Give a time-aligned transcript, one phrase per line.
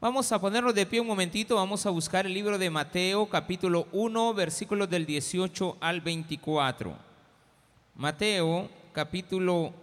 [0.00, 3.86] Vamos a ponernos de pie un momentito, vamos a buscar el libro de Mateo capítulo
[3.92, 6.96] 1, versículos del 18 al 24.
[7.96, 9.74] Mateo capítulo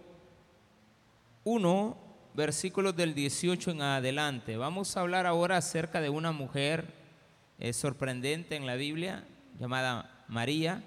[1.44, 1.96] 1,
[2.34, 4.56] versículos del 18 en adelante.
[4.56, 6.92] Vamos a hablar ahora acerca de una mujer
[7.60, 9.24] eh, sorprendente en la Biblia
[9.60, 10.82] llamada María,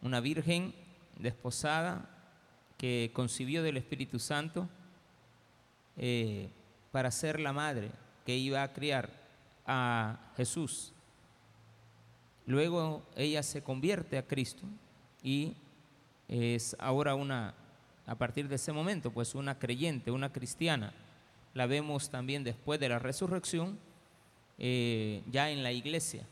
[0.00, 0.74] una virgen
[1.18, 2.08] desposada
[2.78, 4.66] que concibió del Espíritu Santo
[5.98, 6.48] eh,
[6.90, 7.90] para ser la madre
[8.26, 9.08] que iba a criar
[9.66, 10.92] a Jesús.
[12.44, 14.64] Luego ella se convierte a Cristo
[15.22, 15.54] y
[16.28, 17.54] es ahora una,
[18.04, 20.92] a partir de ese momento, pues una creyente, una cristiana.
[21.54, 23.78] La vemos también después de la resurrección,
[24.58, 26.26] eh, ya en la iglesia,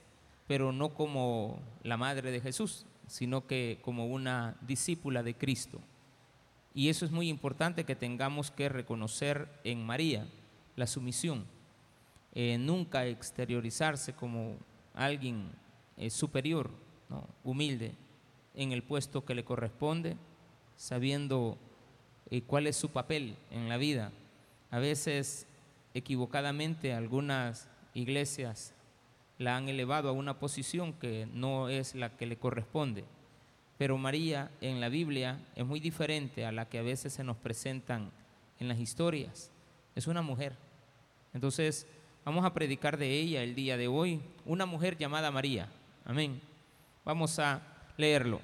[0.46, 5.80] pero no como la madre de Jesús, sino que como una discípula de Cristo.
[6.74, 10.26] Y eso es muy importante que tengamos que reconocer en María,
[10.76, 11.44] la sumisión.
[12.34, 14.56] Eh, nunca exteriorizarse como
[14.94, 15.52] alguien
[15.96, 16.70] eh, superior,
[17.44, 17.94] humilde,
[18.54, 20.16] en el puesto que le corresponde,
[20.76, 21.58] sabiendo
[22.30, 24.12] eh, cuál es su papel en la vida.
[24.70, 25.46] A veces,
[25.92, 28.74] equivocadamente, algunas iglesias
[29.38, 33.04] la han elevado a una posición que no es la que le corresponde.
[33.78, 37.36] Pero María en la Biblia es muy diferente a la que a veces se nos
[37.36, 38.10] presentan
[38.58, 39.50] en las historias.
[39.94, 40.56] Es una mujer.
[41.32, 41.86] Entonces,
[42.24, 45.68] vamos a predicar de ella el día de hoy, una mujer llamada María.
[46.04, 46.40] Amén.
[47.04, 47.60] Vamos a
[47.96, 48.40] leerlo.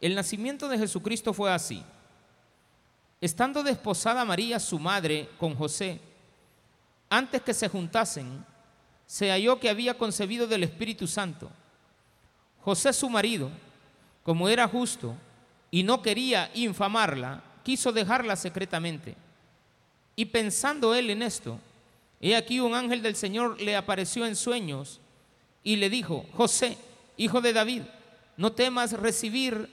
[0.00, 1.82] El nacimiento de Jesucristo fue así.
[3.20, 6.00] Estando desposada María, su madre, con José,
[7.08, 8.44] antes que se juntasen,
[9.06, 11.50] se halló que había concebido del Espíritu Santo.
[12.62, 13.50] José, su marido,
[14.22, 15.14] como era justo
[15.70, 19.14] y no quería infamarla, quiso dejarla secretamente.
[20.16, 21.58] Y pensando él en esto,
[22.20, 25.00] he aquí un ángel del Señor le apareció en sueños
[25.62, 26.76] y le dijo, José,
[27.16, 27.82] hijo de David,
[28.36, 29.68] no temas recibir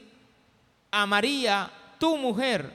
[0.91, 2.71] a María, tu mujer,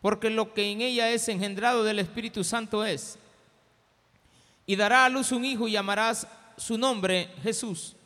[0.00, 3.18] porque lo que en ella es engendrado del Espíritu Santo es.
[4.66, 7.96] Y dará a luz un hijo y llamarás su nombre Jesús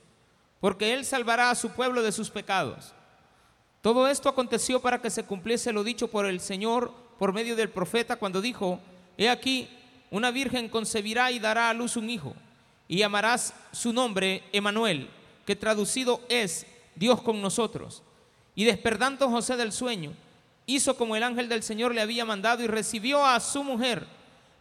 [0.61, 2.93] porque Él salvará a su pueblo de sus pecados.
[3.83, 7.71] Todo esto aconteció para que se cumpliese lo dicho por el Señor por medio del
[7.71, 8.81] profeta cuando dijo,
[9.17, 9.69] He aquí,
[10.11, 12.35] una virgen concebirá y dará a luz un hijo,
[12.89, 15.09] y llamarás su nombre Emanuel,
[15.45, 18.03] que traducido es Dios con nosotros.
[18.55, 20.13] Y despertando José del sueño,
[20.67, 24.07] hizo como el ángel del Señor le había mandado y recibió a su mujer,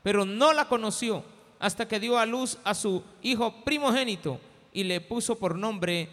[0.03, 1.23] pero no la conoció
[1.59, 4.39] hasta que dio a luz a su hijo primogénito
[4.73, 6.09] y le puso por nombre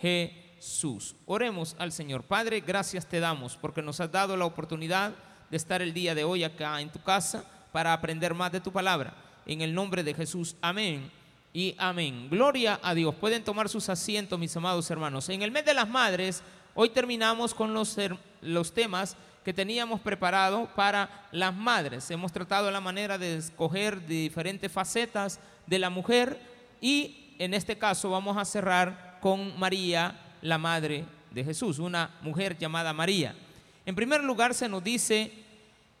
[0.00, 1.14] Jesús.
[1.26, 2.22] Oremos al Señor.
[2.24, 5.12] Padre, gracias te damos porque nos has dado la oportunidad
[5.50, 8.72] de estar el día de hoy acá en tu casa para aprender más de tu
[8.72, 9.14] palabra.
[9.46, 11.10] En el nombre de Jesús, amén
[11.52, 12.28] y amén.
[12.30, 13.14] Gloria a Dios.
[13.14, 15.28] Pueden tomar sus asientos, mis amados hermanos.
[15.28, 16.42] En el mes de las madres,
[16.74, 17.96] hoy terminamos con los,
[18.42, 22.10] los temas que teníamos preparado para las madres.
[22.10, 26.40] Hemos tratado la manera de escoger diferentes facetas de la mujer
[26.80, 32.58] y en este caso vamos a cerrar con María, la madre de Jesús, una mujer
[32.58, 33.34] llamada María.
[33.84, 35.32] En primer lugar se nos dice,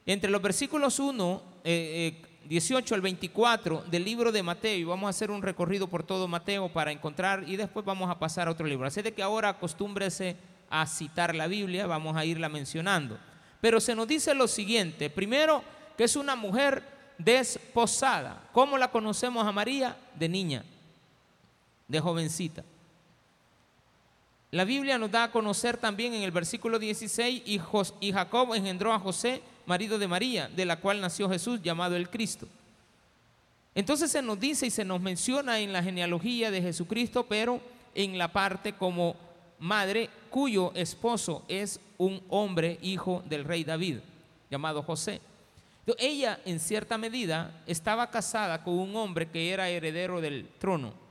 [0.06, 5.06] entre los versículos 1, 18 eh, eh, al 24 del libro de Mateo, y vamos
[5.06, 8.52] a hacer un recorrido por todo Mateo para encontrar, y después vamos a pasar a
[8.52, 8.86] otro libro.
[8.86, 10.36] Así de que ahora acostúmbrese
[10.70, 13.18] a citar la Biblia, vamos a irla mencionando.
[13.60, 15.62] Pero se nos dice lo siguiente, primero
[15.96, 16.82] que es una mujer
[17.18, 18.48] desposada.
[18.52, 19.96] ¿Cómo la conocemos a María?
[20.14, 20.64] De niña
[21.88, 22.64] de jovencita.
[24.50, 28.98] La Biblia nos da a conocer también en el versículo 16, y, Jacob engendró a
[28.98, 32.46] José, marido de María, de la cual nació Jesús llamado el Cristo.
[33.74, 37.60] Entonces se nos dice y se nos menciona en la genealogía de Jesucristo, pero
[37.94, 39.16] en la parte como
[39.58, 43.98] madre cuyo esposo es un hombre hijo del rey David,
[44.50, 45.20] llamado José.
[45.98, 51.06] Ella en cierta medida estaba casada con un hombre que era heredero del trono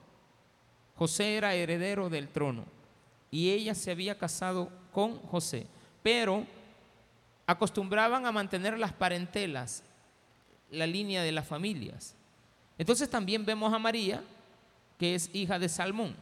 [0.98, 2.64] José era heredero del trono
[3.30, 5.68] y ella se había casado con José,
[6.02, 6.46] pero
[7.48, 9.84] acostumbraban a mantener las parentelas,
[10.72, 12.16] la línea de las familias.
[12.78, 14.24] Entonces también vemos a María,
[14.98, 16.16] que es hija de Salmón,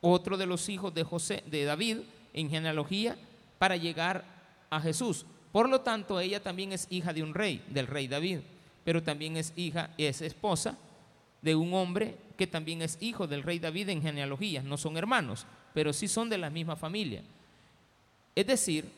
[0.00, 1.98] otro de los hijos de José, de David,
[2.32, 3.16] en genealogía,
[3.58, 4.24] para llegar
[4.70, 5.24] a Jesús.
[5.52, 8.40] Por lo tanto, ella también es hija de un rey, del rey David,
[8.84, 10.76] pero también es hija, es esposa
[11.42, 14.62] de un hombre que también es hijo del rey David en genealogía.
[14.62, 17.22] No son hermanos, pero sí son de la misma familia.
[18.34, 18.88] Es decir,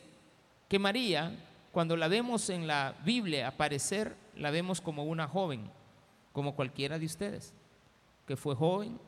[0.67, 1.33] que María,
[1.71, 5.69] cuando la vemos en la Biblia aparecer, la vemos como una joven,
[6.33, 7.53] como cualquiera de ustedes,
[8.27, 8.99] que fue joven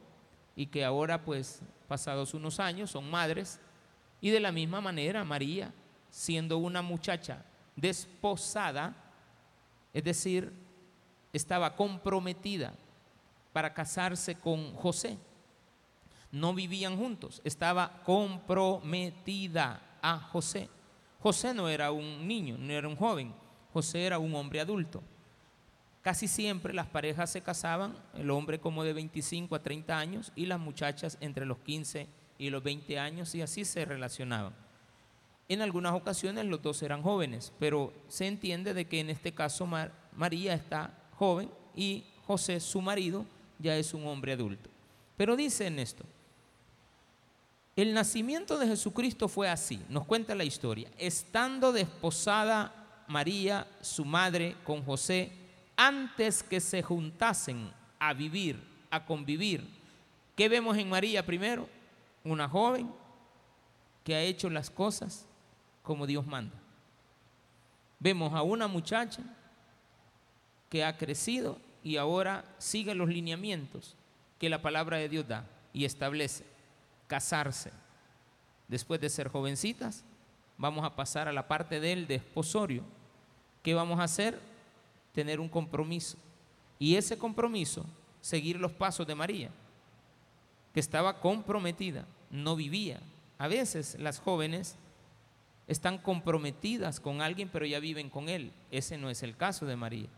[0.55, 3.59] y que ahora pues pasados unos años son madres.
[4.21, 5.73] Y de la misma manera María,
[6.09, 7.43] siendo una muchacha
[7.75, 8.95] desposada,
[9.93, 10.53] es decir,
[11.33, 12.73] estaba comprometida
[13.51, 15.17] para casarse con José.
[16.31, 20.69] No vivían juntos, estaba comprometida a José.
[21.23, 23.33] José no era un niño, no era un joven,
[23.71, 25.01] José era un hombre adulto.
[26.01, 30.47] Casi siempre las parejas se casaban, el hombre como de 25 a 30 años y
[30.47, 34.53] las muchachas entre los 15 y los 20 años y así se relacionaban.
[35.47, 39.65] En algunas ocasiones los dos eran jóvenes, pero se entiende de que en este caso
[40.17, 43.25] María está joven y José, su marido,
[43.59, 44.69] ya es un hombre adulto.
[45.15, 46.03] Pero dice en esto,
[47.75, 52.71] el nacimiento de Jesucristo fue así, nos cuenta la historia, estando desposada
[53.07, 55.31] María, su madre, con José,
[55.75, 58.61] antes que se juntasen a vivir,
[58.91, 59.67] a convivir.
[60.35, 61.67] ¿Qué vemos en María primero?
[62.23, 62.91] Una joven
[64.03, 65.25] que ha hecho las cosas
[65.81, 66.55] como Dios manda.
[67.99, 69.23] Vemos a una muchacha
[70.69, 73.95] que ha crecido y ahora sigue los lineamientos
[74.39, 76.52] que la palabra de Dios da y establece.
[77.13, 77.71] Casarse.
[78.67, 80.03] Después de ser jovencitas,
[80.57, 82.83] vamos a pasar a la parte del desposorio.
[83.61, 84.39] ¿Qué vamos a hacer?
[85.13, 86.17] tener un compromiso.
[86.79, 87.85] Y ese compromiso,
[88.19, 89.51] seguir los pasos de María,
[90.73, 92.99] que estaba comprometida, no vivía.
[93.37, 94.75] A veces las jóvenes
[95.67, 98.51] están comprometidas con alguien, pero ya viven con él.
[98.71, 100.09] Ese no es el caso de María.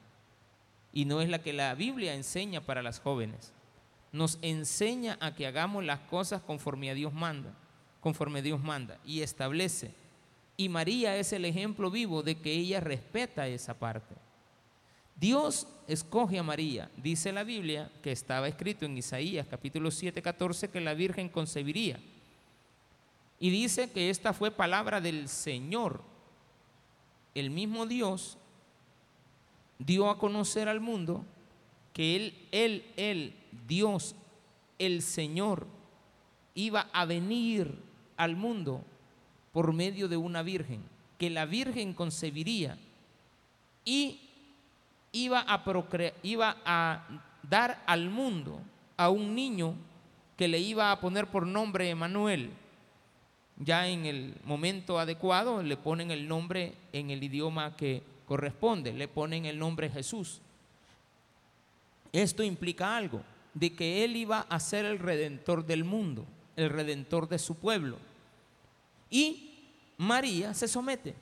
[0.94, 3.52] Y no es la que la Biblia enseña para las jóvenes.
[4.16, 7.54] Nos enseña a que hagamos las cosas conforme a Dios manda,
[8.00, 9.94] conforme Dios manda y establece.
[10.56, 14.16] Y María es el ejemplo vivo de que ella respeta esa parte.
[15.18, 16.90] Dios escoge a María.
[16.96, 22.00] Dice la Biblia que estaba escrito en Isaías capítulo 7, 14 que la Virgen concebiría.
[23.38, 26.02] Y dice que esta fue palabra del Señor.
[27.34, 28.38] El mismo Dios
[29.78, 31.26] dio a conocer al mundo
[31.92, 33.36] que Él, Él, Él,
[33.68, 34.16] Dios,
[34.80, 35.68] el Señor,
[36.54, 37.78] iba a venir
[38.18, 38.84] al mundo
[39.52, 40.82] por medio de una virgen,
[41.18, 42.78] que la virgen concebiría
[43.84, 44.20] y
[45.12, 45.64] iba a,
[46.66, 47.08] a
[47.44, 48.60] dar al mundo
[48.98, 49.76] a un niño
[50.38, 52.52] que le iba a poner por nombre Emanuel.
[53.58, 59.08] Ya en el momento adecuado le ponen el nombre en el idioma que corresponde, le
[59.08, 60.42] ponen el nombre Jesús.
[62.12, 63.22] Esto implica algo,
[63.56, 66.26] de que Él iba a ser el redentor del mundo,
[66.56, 67.98] el redentor de su pueblo.
[69.10, 69.64] Y
[69.98, 71.16] María se somete,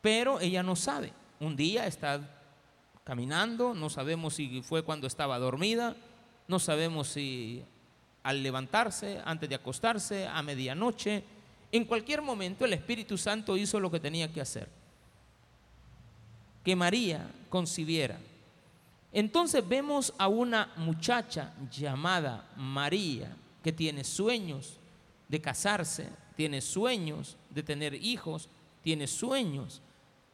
[0.00, 1.12] pero ella no sabe.
[1.40, 2.20] Un día está
[3.04, 5.96] caminando, no sabemos si fue cuando estaba dormida,
[6.46, 7.64] no sabemos si
[8.22, 11.24] al levantarse, antes de acostarse, a medianoche,
[11.72, 14.68] en cualquier momento el Espíritu Santo hizo lo que tenía que hacer,
[16.62, 18.18] que María concibiera.
[19.12, 24.78] Entonces vemos a una muchacha llamada María que tiene sueños
[25.28, 28.48] de casarse, tiene sueños de tener hijos,
[28.82, 29.82] tiene sueños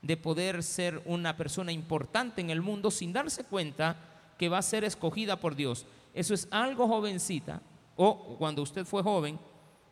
[0.03, 3.97] de poder ser una persona importante en el mundo sin darse cuenta
[4.37, 5.87] que va a ser escogida por Dios.
[6.13, 7.63] Eso es algo jovencita,
[7.97, 9.39] o cuando usted fue joven,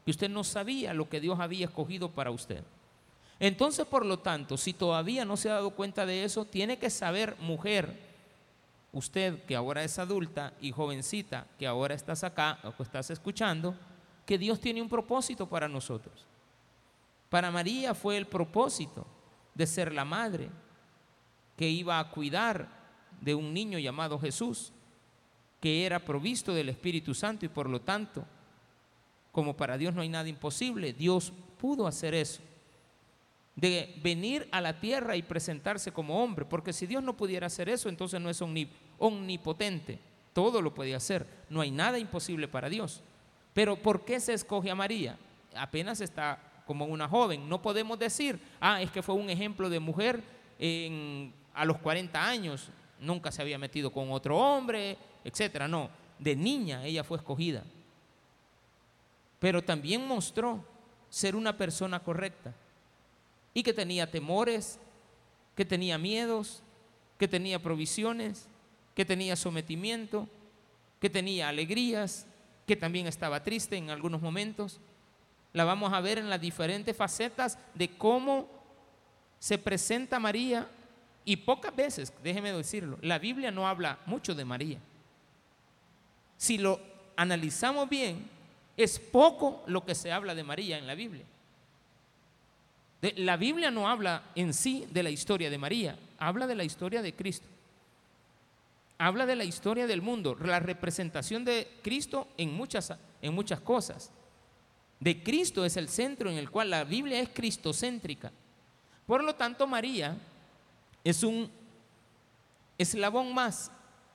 [0.04, 2.62] que usted no sabía lo que Dios había escogido para usted.
[3.40, 6.90] Entonces, por lo tanto, si todavía no se ha dado cuenta de eso, tiene que
[6.90, 8.11] saber, mujer,
[8.92, 13.74] usted que ahora es adulta y jovencita, que ahora estás acá o que estás escuchando,
[14.26, 16.26] que Dios tiene un propósito para nosotros.
[17.28, 19.06] Para María fue el propósito
[19.54, 20.50] de ser la madre
[21.56, 22.68] que iba a cuidar
[23.20, 24.72] de un niño llamado Jesús,
[25.60, 28.24] que era provisto del Espíritu Santo y por lo tanto,
[29.30, 32.42] como para Dios no hay nada imposible, Dios pudo hacer eso,
[33.54, 37.68] de venir a la tierra y presentarse como hombre, porque si Dios no pudiera hacer
[37.68, 38.42] eso, entonces no es
[38.98, 39.98] omnipotente,
[40.32, 43.02] todo lo puede hacer, no hay nada imposible para Dios.
[43.52, 45.18] Pero ¿por qué se escoge a María?
[45.54, 47.46] Apenas está como una joven.
[47.48, 50.22] No podemos decir, ah, es que fue un ejemplo de mujer
[51.52, 55.68] a los 40 años, nunca se había metido con otro hombre, etcétera.
[55.68, 57.62] No, de niña ella fue escogida.
[59.38, 60.64] Pero también mostró
[61.10, 62.54] ser una persona correcta
[63.54, 64.78] y que tenía temores,
[65.54, 66.62] que tenía miedos,
[67.18, 68.46] que tenía provisiones,
[68.94, 70.28] que tenía sometimiento,
[71.00, 72.26] que tenía alegrías,
[72.66, 74.80] que también estaba triste en algunos momentos
[75.52, 78.48] la vamos a ver en las diferentes facetas de cómo
[79.38, 80.68] se presenta María
[81.24, 84.78] Y pocas veces, déjeme decirlo, la Biblia no habla mucho de María.
[86.36, 86.80] Si lo
[87.14, 88.28] analizamos bien,
[88.76, 91.24] es poco lo que se habla de María en la Biblia.
[93.16, 97.02] La Biblia no habla en sí de la historia de María, habla de la historia
[97.02, 97.46] de Cristo.
[98.96, 104.12] Habla de la historia del mundo, la representación de Cristo en muchas, en muchas cosas.
[105.00, 108.30] De Cristo es el centro en el cual la Biblia es cristocéntrica.
[109.04, 110.16] Por lo tanto, María
[111.02, 111.50] es un
[112.78, 113.72] eslabón más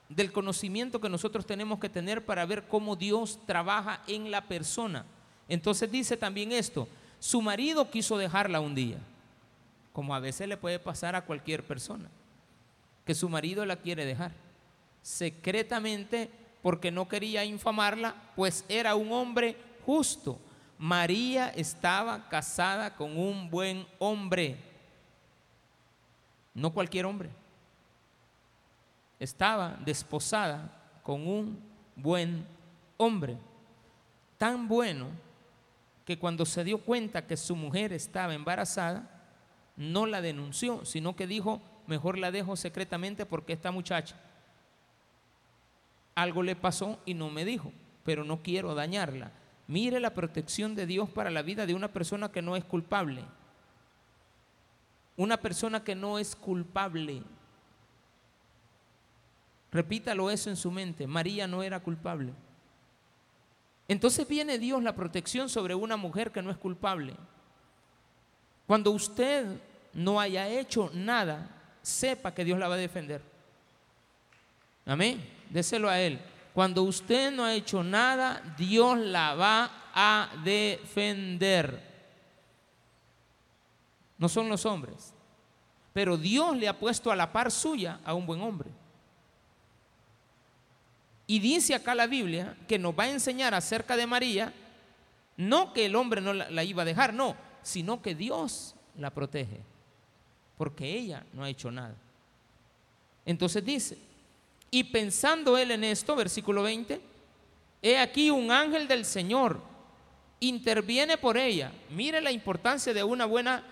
[0.08, 5.04] del conocimiento que nosotros tenemos que tener para ver cómo Dios trabaja en la persona.
[5.46, 8.98] Entonces dice también esto, su marido quiso dejarla un día,
[9.92, 12.08] como a veces le puede pasar a cualquier persona,
[13.04, 14.32] que su marido la quiere dejar,
[15.02, 16.30] secretamente
[16.62, 19.56] porque no quería infamarla, pues era un hombre
[19.86, 20.38] justo.
[20.78, 24.68] María estaba casada con un buen hombre
[26.58, 27.30] no cualquier hombre.
[29.18, 30.70] Estaba desposada
[31.02, 31.58] con un
[31.96, 32.46] buen
[32.96, 33.36] hombre,
[34.36, 35.06] tan bueno
[36.08, 39.22] que cuando se dio cuenta que su mujer estaba embarazada,
[39.76, 44.16] no la denunció, sino que dijo, mejor la dejo secretamente porque esta muchacha
[46.14, 47.72] algo le pasó y no me dijo,
[48.04, 49.32] pero no quiero dañarla.
[49.66, 53.22] Mire la protección de Dios para la vida de una persona que no es culpable
[55.18, 57.22] una persona que no es culpable.
[59.72, 61.08] Repítalo eso en su mente.
[61.08, 62.32] María no era culpable.
[63.88, 67.14] Entonces viene Dios la protección sobre una mujer que no es culpable.
[68.66, 69.46] Cuando usted
[69.94, 71.48] no haya hecho nada,
[71.82, 73.22] sepa que Dios la va a defender.
[74.84, 75.26] Amén.
[75.50, 76.20] Déselo a Él.
[76.52, 81.88] Cuando usted no ha hecho nada, Dios la va a defender
[84.18, 85.14] no son los hombres.
[85.92, 88.70] Pero Dios le ha puesto a la par suya a un buen hombre.
[91.28, 94.52] Y dice acá la Biblia que nos va a enseñar acerca de María,
[95.36, 99.60] no que el hombre no la, iba a dejar, no, sino que Dios la protege,
[100.56, 101.94] porque ella no ha hecho nada.
[103.24, 103.98] Entonces dice,
[104.70, 107.00] y pensando él en esto, versículo 20,
[107.82, 109.60] he aquí un ángel del Señor
[110.40, 111.70] interviene por ella.
[111.90, 113.62] Mire la importancia de una buena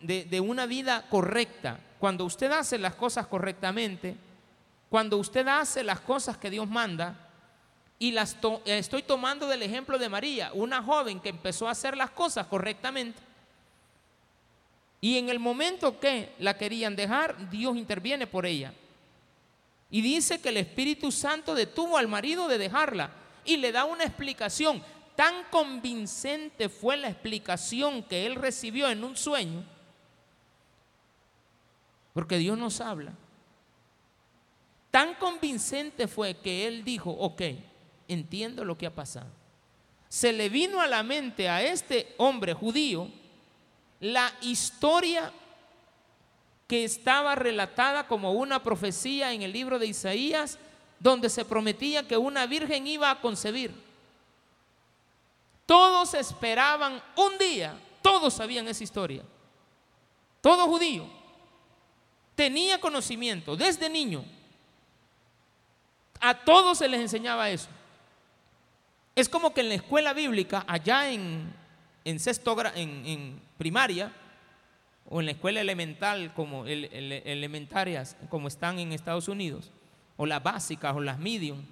[0.00, 4.16] de, una vida correcta, cuando usted hace las cosas correctamente,
[4.88, 7.26] cuando usted hace las cosas que Dios manda,
[7.98, 12.10] y las estoy tomando del ejemplo de María, una joven que empezó a hacer las
[12.10, 13.18] cosas correctamente.
[15.00, 18.74] Y en el momento que la querían dejar, Dios interviene por ella.
[19.90, 23.10] Y dice que el Espíritu Santo detuvo al marido de dejarla
[23.44, 24.82] y le da una explicación.
[25.14, 29.64] Tan convincente fue la explicación que él recibió en un sueño
[32.16, 33.12] porque Dios nos habla.
[34.96, 37.42] Tan convincente fue que él dijo, ok,
[38.08, 39.28] entiendo lo que ha pasado.
[40.08, 43.06] Se le vino a la mente a este hombre judío
[44.00, 45.30] la historia
[46.66, 50.58] que estaba relatada como una profecía en el libro de Isaías,
[50.98, 53.74] donde se prometía que una virgen iba a concebir.
[55.66, 59.24] Todos esperaban un día, todos sabían esa historia,
[60.40, 61.06] todo judío
[62.34, 64.24] tenía conocimiento desde niño.
[66.20, 67.68] A todos se les enseñaba eso.
[69.14, 71.52] Es como que en la escuela bíblica, allá en,
[72.04, 74.12] en primaria,
[75.08, 79.70] o en la escuela elemental, como elementarias, como están en Estados Unidos,
[80.16, 81.64] o las básicas, o las medium,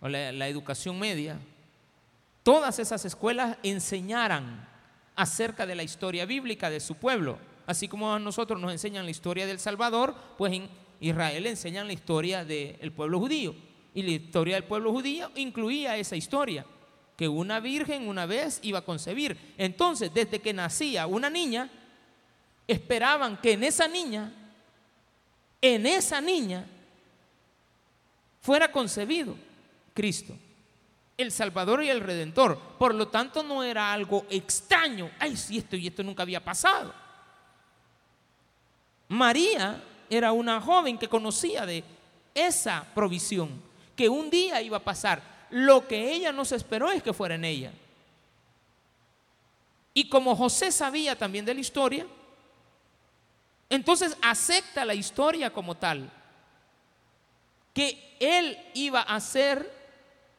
[0.00, 1.38] o la, la educación media,
[2.42, 4.66] todas esas escuelas enseñaran
[5.16, 7.38] acerca de la historia bíblica de su pueblo.
[7.66, 10.68] Así como a nosotros nos enseñan la historia del Salvador, pues en
[11.00, 13.54] Israel enseñan la historia del pueblo judío.
[13.94, 16.66] Y la historia del pueblo judío incluía esa historia,
[17.16, 19.54] que una virgen una vez iba a concebir.
[19.56, 21.70] Entonces, desde que nacía una niña,
[22.68, 24.32] esperaban que en esa niña,
[25.62, 26.66] en esa niña,
[28.42, 29.34] fuera concebido
[29.94, 30.36] Cristo,
[31.16, 32.58] el Salvador y el Redentor.
[32.78, 35.10] Por lo tanto, no era algo extraño.
[35.18, 36.92] Ay, si esto y esto nunca había pasado.
[39.08, 41.84] María era una joven que conocía de
[42.34, 43.60] esa provisión,
[43.94, 45.22] que un día iba a pasar.
[45.50, 47.72] Lo que ella no se esperó es que fuera en ella.
[49.94, 52.06] Y como José sabía también de la historia,
[53.70, 56.10] entonces acepta la historia como tal,
[57.72, 59.74] que él iba a ser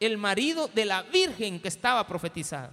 [0.00, 2.72] el marido de la virgen que estaba profetizada.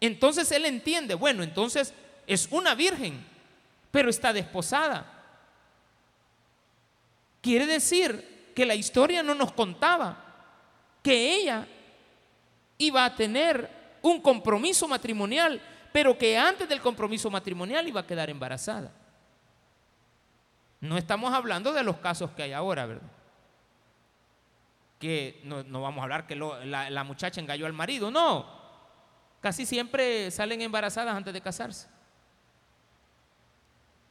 [0.00, 1.92] Entonces él entiende, bueno, entonces
[2.26, 3.24] es una virgen,
[3.94, 5.06] pero está desposada.
[7.40, 10.16] Quiere decir que la historia no nos contaba
[11.00, 11.64] que ella
[12.76, 13.70] iba a tener
[14.02, 18.90] un compromiso matrimonial, pero que antes del compromiso matrimonial iba a quedar embarazada.
[20.80, 23.12] No estamos hablando de los casos que hay ahora, ¿verdad?
[24.98, 28.44] Que no, vamos a hablar que la, la muchacha engalló al marido, no.
[29.40, 31.93] Casi siempre salen embarazadas antes de casarse.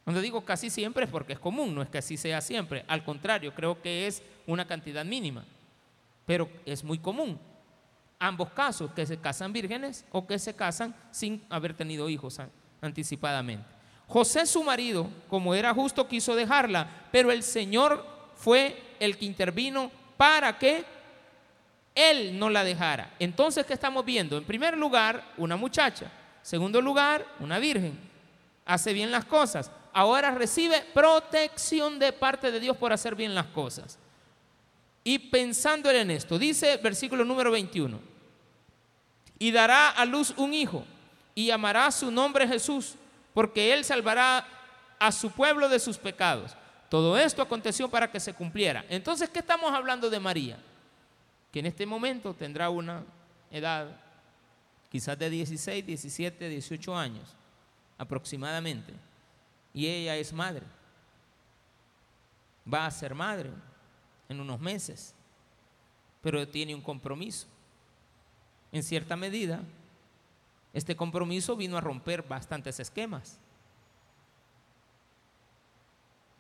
[0.04, 2.84] Cuando digo casi siempre es porque es común, no es que así sea siempre.
[2.88, 5.46] Al contrario, creo que es una cantidad mínima.
[6.26, 7.40] Pero es muy común.
[8.20, 12.40] Ambos casos, que se casan vírgenes o que se casan sin haber tenido hijos
[12.82, 13.66] anticipadamente.
[14.08, 18.06] José, su marido, como era justo, quiso dejarla, pero el Señor
[18.36, 20.86] fue el que intervino para que
[21.96, 23.14] él no la dejara.
[23.20, 24.38] Entonces, ¿qué estamos viendo?
[24.38, 26.12] En primer lugar, una muchacha.
[26.42, 27.98] Segundo lugar, una virgen.
[28.66, 29.72] Hace bien las cosas.
[29.94, 34.00] Ahora recibe protección de parte de Dios por hacer bien las cosas.
[35.04, 38.00] Y pensando en esto, dice versículo número 21,
[39.38, 40.86] y dará a luz un hijo
[41.36, 42.96] y llamará su nombre Jesús
[43.34, 44.48] porque Él salvará
[45.00, 46.56] a su pueblo de sus pecados.
[46.90, 48.86] Todo esto aconteció para que se cumpliera.
[48.88, 50.58] Entonces, ¿qué estamos hablando de María?
[51.52, 53.04] Que en este momento tendrá una
[53.52, 53.88] edad
[54.90, 57.28] quizás de 16, 17, 18 años
[57.98, 58.94] aproximadamente.
[59.74, 60.66] Y ella es madre.
[62.72, 63.50] Va a ser madre
[64.30, 65.14] en unos meses,
[66.22, 67.48] pero tiene un compromiso.
[68.72, 69.62] En cierta medida,
[70.74, 73.38] este compromiso vino a romper bastantes esquemas.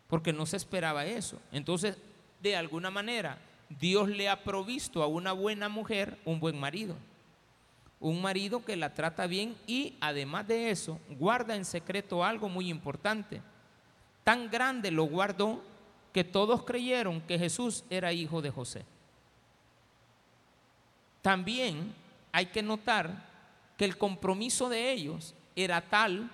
[0.07, 1.39] Porque no se esperaba eso.
[1.51, 1.97] Entonces,
[2.41, 6.95] de alguna manera, Dios le ha provisto a una buena mujer un buen marido.
[8.03, 12.69] Un marido que la trata bien y además de eso, guarda en secreto algo muy
[12.69, 13.41] importante.
[14.25, 15.63] Tan grande lo guardó
[16.11, 18.83] que todos creyeron que Jesús era hijo de José.
[21.21, 21.95] También
[22.33, 23.25] hay que notar
[23.77, 26.29] que el compromiso de ellos era tal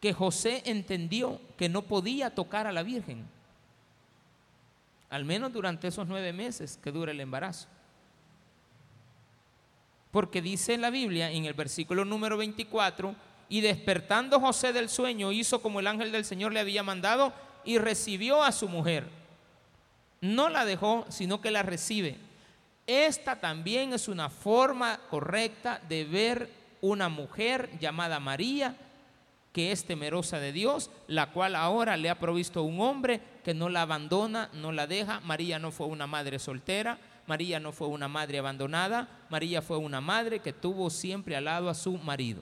[0.00, 3.26] que José entendió que no podía tocar a la Virgen,
[5.10, 7.68] al menos durante esos nueve meses que dura el embarazo.
[10.10, 13.14] Porque dice la Biblia en el versículo número 24,
[13.48, 17.32] y despertando José del sueño hizo como el ángel del Señor le había mandado
[17.64, 19.08] y recibió a su mujer.
[20.20, 22.18] No la dejó, sino que la recibe.
[22.86, 28.76] Esta también es una forma correcta de ver una mujer llamada María,
[29.52, 33.68] que es temerosa de Dios, la cual ahora le ha provisto un hombre que no
[33.68, 35.20] la abandona, no la deja.
[35.20, 40.00] María no fue una madre soltera, María no fue una madre abandonada, María fue una
[40.00, 42.40] madre que tuvo siempre al lado a su marido.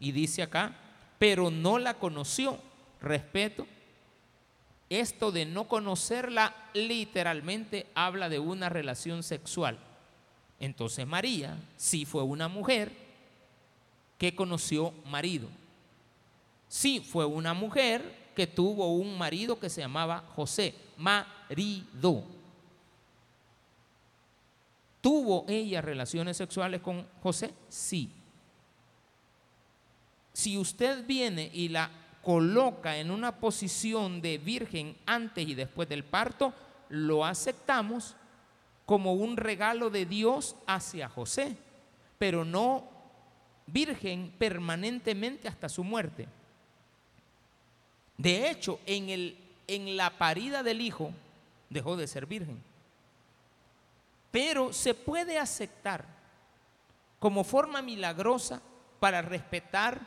[0.00, 0.74] Y dice acá,
[1.18, 2.58] pero no la conoció.
[3.00, 3.66] Respeto,
[4.90, 9.78] esto de no conocerla literalmente habla de una relación sexual.
[10.58, 12.92] Entonces María sí fue una mujer
[14.18, 15.48] que conoció marido.
[16.68, 22.39] Sí fue una mujer que tuvo un marido que se llamaba José, marido.
[25.00, 27.54] ¿Tuvo ella relaciones sexuales con José?
[27.68, 28.12] Sí.
[30.32, 31.90] Si usted viene y la
[32.22, 36.52] coloca en una posición de virgen antes y después del parto,
[36.90, 38.14] lo aceptamos
[38.84, 41.56] como un regalo de Dios hacia José,
[42.18, 42.88] pero no
[43.66, 46.28] virgen permanentemente hasta su muerte.
[48.18, 51.12] De hecho, en, el, en la parida del hijo
[51.70, 52.69] dejó de ser virgen.
[54.30, 56.04] Pero se puede aceptar
[57.18, 58.62] como forma milagrosa
[58.98, 60.00] para respetar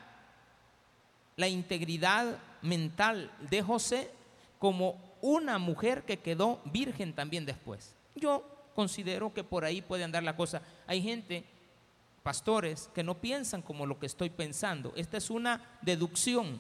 [1.36, 4.12] la integridad mental de José
[4.60, 7.96] como una mujer que quedó virgen también después.
[8.16, 8.44] Yo
[8.76, 10.62] considero que por ahí puede andar la cosa.
[10.88, 11.44] Hay gente,
[12.24, 14.94] pastores, que no piensan como lo que estoy pensando.
[14.96, 16.60] Esta es una deducción.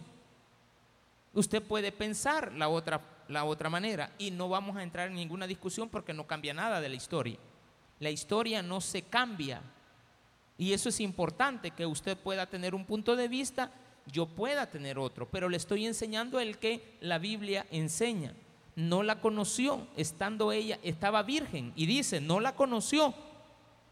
[1.34, 5.48] Usted puede pensar la otra, la otra manera y no vamos a entrar en ninguna
[5.48, 7.38] discusión porque no cambia nada de la historia.
[8.04, 9.62] La historia no se cambia.
[10.58, 13.72] Y eso es importante, que usted pueda tener un punto de vista
[14.12, 18.34] yo pueda tener otro, pero le estoy enseñando el que la Biblia enseña.
[18.76, 23.14] No la conoció, estando ella, estaba virgen, y dice, no la conoció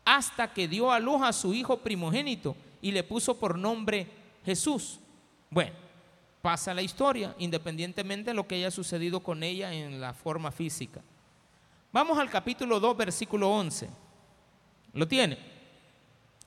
[0.03, 4.07] hasta que dio a luz a su hijo primogénito y le puso por nombre
[4.43, 4.99] Jesús.
[5.49, 5.73] Bueno,
[6.41, 11.01] pasa la historia, independientemente de lo que haya sucedido con ella en la forma física.
[11.91, 13.89] Vamos al capítulo 2, versículo 11.
[14.93, 15.37] ¿Lo tiene?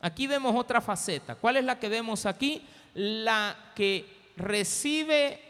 [0.00, 1.34] Aquí vemos otra faceta.
[1.34, 2.66] ¿Cuál es la que vemos aquí?
[2.94, 5.40] la que recibe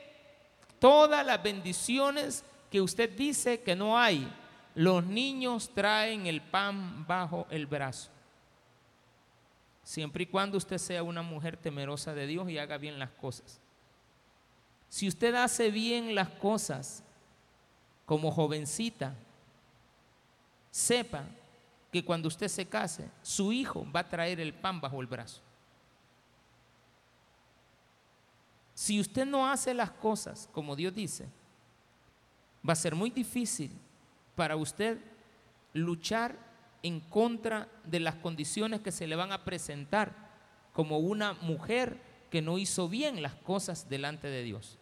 [0.78, 4.30] todas las bendiciones que usted dice que no hay,
[4.74, 8.10] los niños traen el pan bajo el brazo.
[9.84, 13.60] Siempre y cuando usted sea una mujer temerosa de Dios y haga bien las cosas.
[14.88, 17.04] Si usted hace bien las cosas
[18.06, 19.14] como jovencita,
[20.74, 21.24] sepa
[21.92, 25.40] que cuando usted se case, su hijo va a traer el pan bajo el brazo.
[28.74, 31.28] Si usted no hace las cosas como Dios dice,
[32.68, 33.70] va a ser muy difícil
[34.34, 34.98] para usted
[35.74, 36.36] luchar
[36.82, 40.12] en contra de las condiciones que se le van a presentar
[40.72, 42.00] como una mujer
[42.32, 44.76] que no hizo bien las cosas delante de Dios.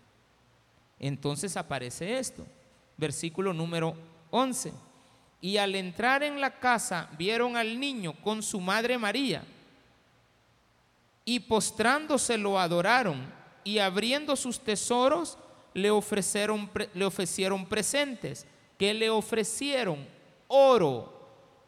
[0.99, 2.47] Entonces aparece esto,
[2.97, 3.95] versículo número
[4.31, 4.73] 11.
[5.43, 9.45] Y al entrar en la casa vieron al niño con su madre María
[11.25, 13.21] y postrándose lo adoraron
[13.65, 15.39] y abriendo sus tesoros
[15.75, 18.47] le ofrecieron, le ofrecieron presentes.
[18.79, 20.07] que le ofrecieron?
[20.49, 21.13] Oro.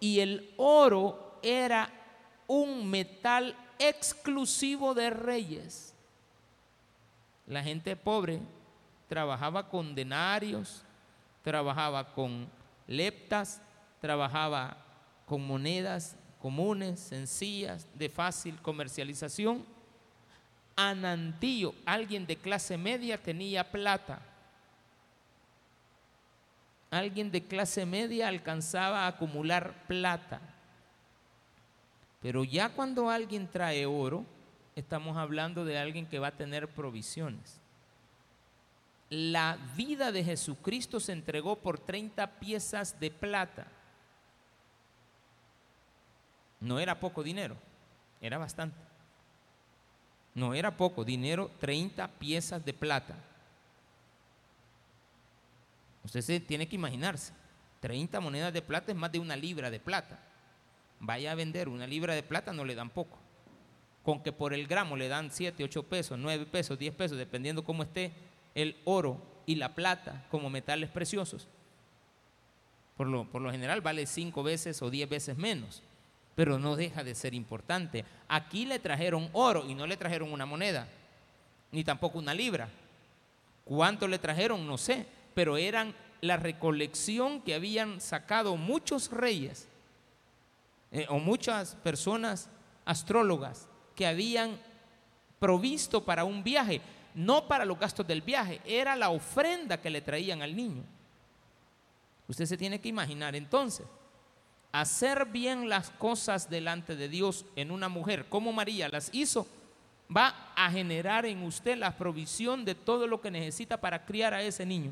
[0.01, 1.89] Y el oro era
[2.47, 5.95] un metal exclusivo de reyes.
[7.47, 8.41] La gente pobre
[9.09, 10.83] trabajaba con denarios,
[11.43, 12.49] trabajaba con
[12.87, 13.61] leptas,
[14.05, 14.77] trabajaba
[15.25, 19.65] con monedas comunes, sencillas, de fácil comercialización.
[20.77, 24.21] Anantío, alguien de clase media, tenía plata.
[26.91, 30.43] Alguien de clase media alcanzaba a acumular plata.
[32.21, 34.27] Pero ya cuando alguien trae oro,
[34.77, 37.59] estamos hablando de alguien que va a tener provisiones.
[39.09, 43.67] La vida de Jesucristo se entregó por 30 piezas de plata.
[46.65, 47.57] No era poco dinero,
[48.23, 48.79] era bastante.
[50.35, 53.15] No era poco dinero, 30 piezas de plata.
[56.05, 57.35] Usted se tiene que imaginarse,
[57.81, 60.19] 30 monedas de plata es más de una libra de plata.
[61.01, 63.19] Vaya a vender una libra de plata, no le dan poco.
[64.03, 67.63] Con que por el gramo le dan 7, 8 pesos, 9 pesos, 10 pesos, dependiendo
[67.63, 68.11] cómo esté
[68.55, 71.47] el oro y la plata como metales preciosos.
[72.97, 75.83] Por lo, por lo general vale 5 veces o 10 veces menos
[76.35, 78.05] pero no deja de ser importante.
[78.29, 80.89] Aquí le trajeron oro y no le trajeron una moneda,
[81.71, 82.69] ni tampoco una libra.
[83.65, 84.67] ¿Cuánto le trajeron?
[84.67, 89.69] No sé, pero eran la recolección que habían sacado muchos reyes
[90.91, 92.49] eh, o muchas personas
[92.85, 94.59] astrólogas que habían
[95.39, 96.81] provisto para un viaje,
[97.15, 100.83] no para los gastos del viaje, era la ofrenda que le traían al niño.
[102.27, 103.87] Usted se tiene que imaginar entonces
[104.75, 109.47] hacer bien las cosas delante de Dios en una mujer como María las hizo,
[110.15, 114.43] va a generar en usted la provisión de todo lo que necesita para criar a
[114.43, 114.91] ese niño,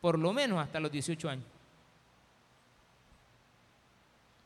[0.00, 1.44] por lo menos hasta los 18 años.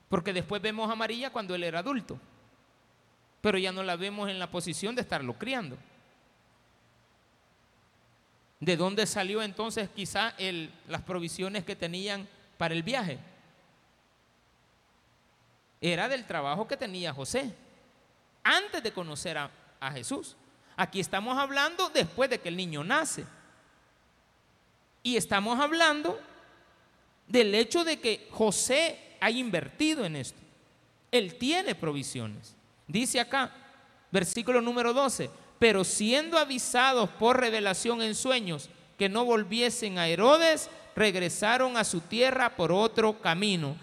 [0.08, 2.18] Porque después vemos a María cuando él era adulto,
[3.40, 5.78] pero ya no la vemos en la posición de estarlo criando.
[8.58, 10.34] ¿De dónde salió entonces quizá
[10.88, 12.26] las provisiones que tenían
[12.58, 13.20] para el viaje?
[15.80, 17.52] Era del trabajo que tenía José
[18.42, 19.50] antes de conocer a,
[19.92, 20.36] Jesús.
[20.76, 23.24] Aquí estamos hablando después de que el niño nace.
[25.02, 26.18] Y estamos hablando
[27.28, 30.38] del hecho de que José ha invertido en esto.
[31.12, 32.56] Él tiene provisiones.
[32.88, 33.52] Dice acá,
[34.10, 40.68] versículo número 12, pero siendo avisados por revelación en sueños que no volviesen a Herodes,
[40.96, 43.76] regresaron a su tierra por otro camino.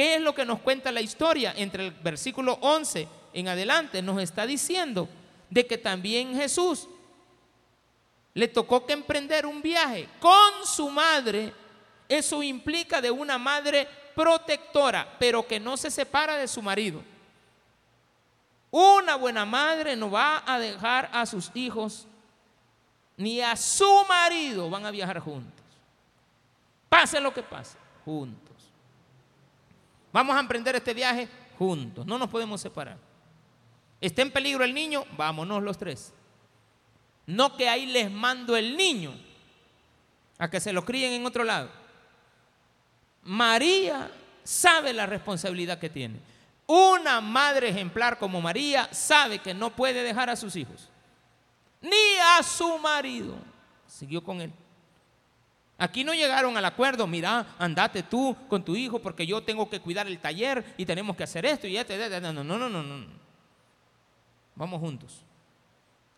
[0.00, 1.52] ¿Qué es lo que nos cuenta la historia?
[1.54, 5.06] Entre el versículo 11 en adelante nos está diciendo
[5.50, 6.88] de que también Jesús
[8.32, 11.52] le tocó que emprender un viaje con su madre.
[12.08, 17.02] Eso implica de una madre protectora, pero que no se separa de su marido.
[18.70, 22.06] Una buena madre no va a dejar a sus hijos
[23.18, 25.62] ni a su marido, van a viajar juntos.
[26.88, 28.49] Pase lo que pase, juntos.
[30.12, 32.98] Vamos a emprender este viaje juntos, no nos podemos separar.
[34.00, 35.04] ¿Está en peligro el niño?
[35.16, 36.12] Vámonos los tres.
[37.26, 39.12] No que ahí les mando el niño
[40.38, 41.70] a que se lo críen en otro lado.
[43.22, 44.10] María
[44.42, 46.18] sabe la responsabilidad que tiene.
[46.66, 50.88] Una madre ejemplar como María sabe que no puede dejar a sus hijos,
[51.80, 53.34] ni a su marido.
[53.86, 54.52] Siguió con él.
[55.80, 59.80] Aquí no llegaron al acuerdo, mira, andate tú con tu hijo porque yo tengo que
[59.80, 63.06] cuidar el taller y tenemos que hacer esto y este, no, no, no, no, no.
[64.54, 65.24] Vamos juntos.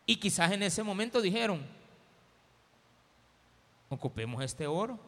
[0.05, 1.65] Y quizás en ese momento dijeron,
[3.89, 4.99] ocupemos este oro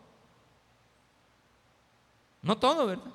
[2.40, 3.12] No todo, ¿verdad?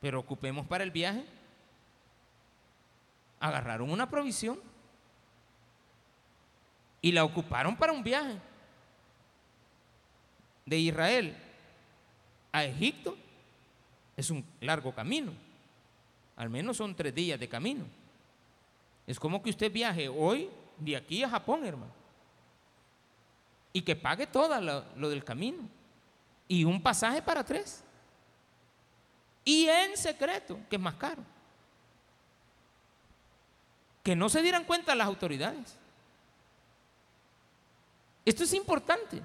[0.00, 1.26] Pero ocupemos para el viaje.
[3.38, 4.58] Agarraron una provisión
[7.02, 8.40] y la ocuparon para un viaje
[10.66, 11.36] de Israel
[12.52, 13.16] a Egipto.
[14.16, 15.32] Es un largo camino.
[16.36, 17.84] Al menos son tres días de camino.
[19.06, 21.92] Es como que usted viaje hoy de aquí a Japón, hermano.
[23.72, 25.62] Y que pague todo lo, lo del camino.
[26.48, 27.82] Y un pasaje para tres.
[29.44, 31.22] Y en secreto, que es más caro.
[34.02, 35.76] Que no se dieran cuenta las autoridades.
[38.24, 39.22] Esto es importante.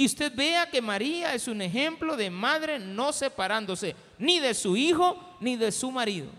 [0.00, 4.74] Que usted vea que María es un ejemplo de madre no separándose ni de su
[4.74, 6.30] hijo ni de su marido.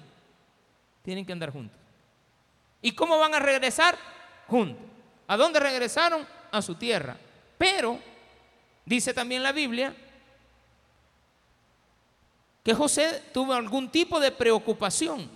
[1.03, 1.77] Tienen que andar juntos.
[2.81, 3.95] ¿Y cómo van a regresar?
[4.47, 4.83] Juntos.
[5.27, 6.25] ¿A dónde regresaron?
[6.51, 7.15] A su tierra.
[7.59, 7.99] Pero,
[8.83, 9.95] dice también la Biblia,
[12.63, 15.29] que José tuvo algún tipo de preocupación.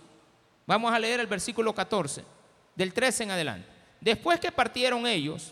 [0.65, 2.23] Vamos a leer el versículo 14,
[2.75, 3.69] del 13 en adelante.
[4.01, 5.51] Después que partieron ellos,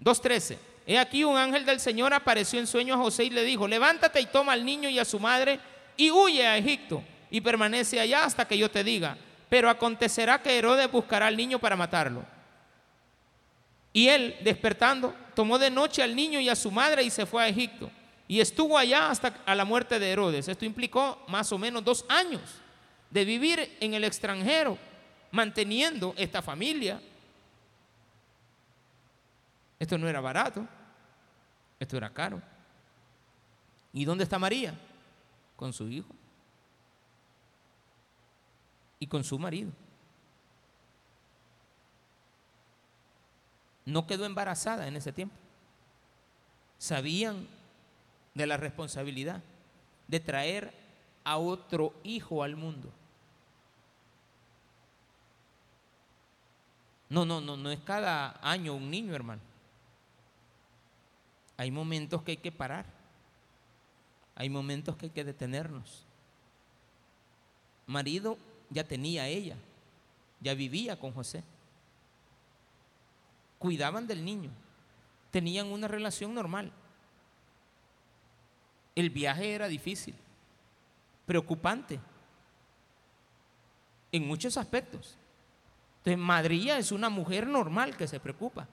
[0.00, 3.66] 2.13, he aquí un ángel del Señor apareció en sueño a José y le dijo,
[3.66, 5.58] levántate y toma al niño y a su madre
[5.96, 9.18] y huye a Egipto y permanece allá hasta que yo te diga.
[9.48, 12.24] Pero acontecerá que Herodes buscará al niño para matarlo.
[13.92, 17.42] Y él, despertando, tomó de noche al niño y a su madre y se fue
[17.42, 17.90] a Egipto.
[18.28, 20.48] Y estuvo allá hasta a la muerte de Herodes.
[20.48, 22.42] Esto implicó más o menos dos años
[23.10, 24.76] de vivir en el extranjero,
[25.30, 27.00] manteniendo esta familia.
[29.78, 30.66] Esto no era barato,
[31.78, 32.40] esto era caro.
[33.92, 34.74] ¿Y dónde está María?
[35.56, 36.14] Con su hijo
[38.98, 39.70] y con su marido.
[43.84, 45.36] No quedó embarazada en ese tiempo.
[46.78, 47.46] Sabían
[48.34, 49.42] de la responsabilidad
[50.08, 50.74] de traer
[51.24, 52.92] a otro hijo al mundo.
[57.08, 59.40] No, no, no, no es cada año un niño, hermano.
[61.56, 62.84] Hay momentos que hay que parar.
[64.34, 66.04] Hay momentos que hay que detenernos.
[67.86, 68.36] Marido
[68.68, 69.56] ya tenía ella,
[70.40, 71.42] ya vivía con José.
[73.58, 74.50] Cuidaban del niño,
[75.30, 76.70] tenían una relación normal.
[78.94, 80.14] El viaje era difícil,
[81.24, 81.98] preocupante,
[84.12, 85.16] en muchos aspectos.
[85.98, 88.68] Entonces, María es una mujer normal que se preocupa.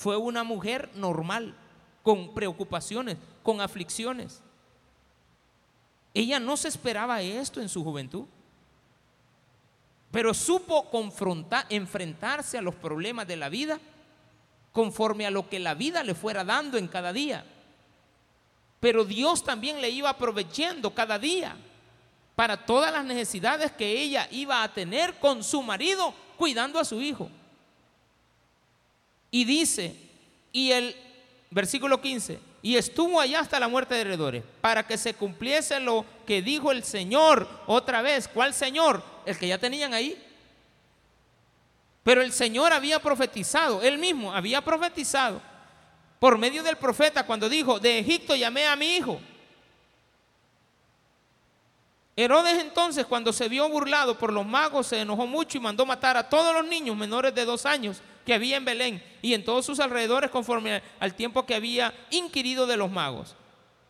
[0.00, 1.54] Fue una mujer normal,
[2.02, 4.40] con preocupaciones, con aflicciones.
[6.14, 8.24] Ella no se esperaba esto en su juventud
[10.10, 13.78] pero supo confrontar, enfrentarse a los problemas de la vida
[14.72, 17.44] conforme a lo que la vida le fuera dando en cada día.
[18.80, 21.56] Pero Dios también le iba aprovechando cada día
[22.34, 27.00] para todas las necesidades que ella iba a tener con su marido cuidando a su
[27.00, 27.30] hijo.
[29.30, 29.94] Y dice,
[30.52, 30.96] y el
[31.50, 36.04] versículo 15, y estuvo allá hasta la muerte de heredores, para que se cumpliese lo
[36.26, 38.28] que dijo el Señor otra vez.
[38.28, 39.02] ¿Cuál Señor?
[39.24, 40.20] El que ya tenían ahí.
[42.02, 45.40] Pero el Señor había profetizado, él mismo había profetizado
[46.18, 49.20] por medio del profeta cuando dijo, de Egipto llamé a mi hijo.
[52.16, 56.18] Herodes entonces, cuando se vio burlado por los magos, se enojó mucho y mandó matar
[56.18, 59.66] a todos los niños menores de dos años que había en Belén y en todos
[59.66, 63.34] sus alrededores conforme al tiempo que había inquirido de los magos.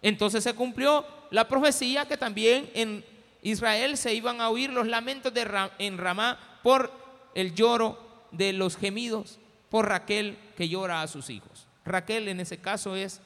[0.03, 3.05] Entonces se cumplió la profecía que también en
[3.43, 6.93] Israel se iban a oír los lamentos de en Ramá por
[7.35, 7.99] el lloro
[8.31, 9.39] de los gemidos,
[9.69, 11.67] por Raquel que llora a sus hijos.
[11.85, 13.21] Raquel en ese caso es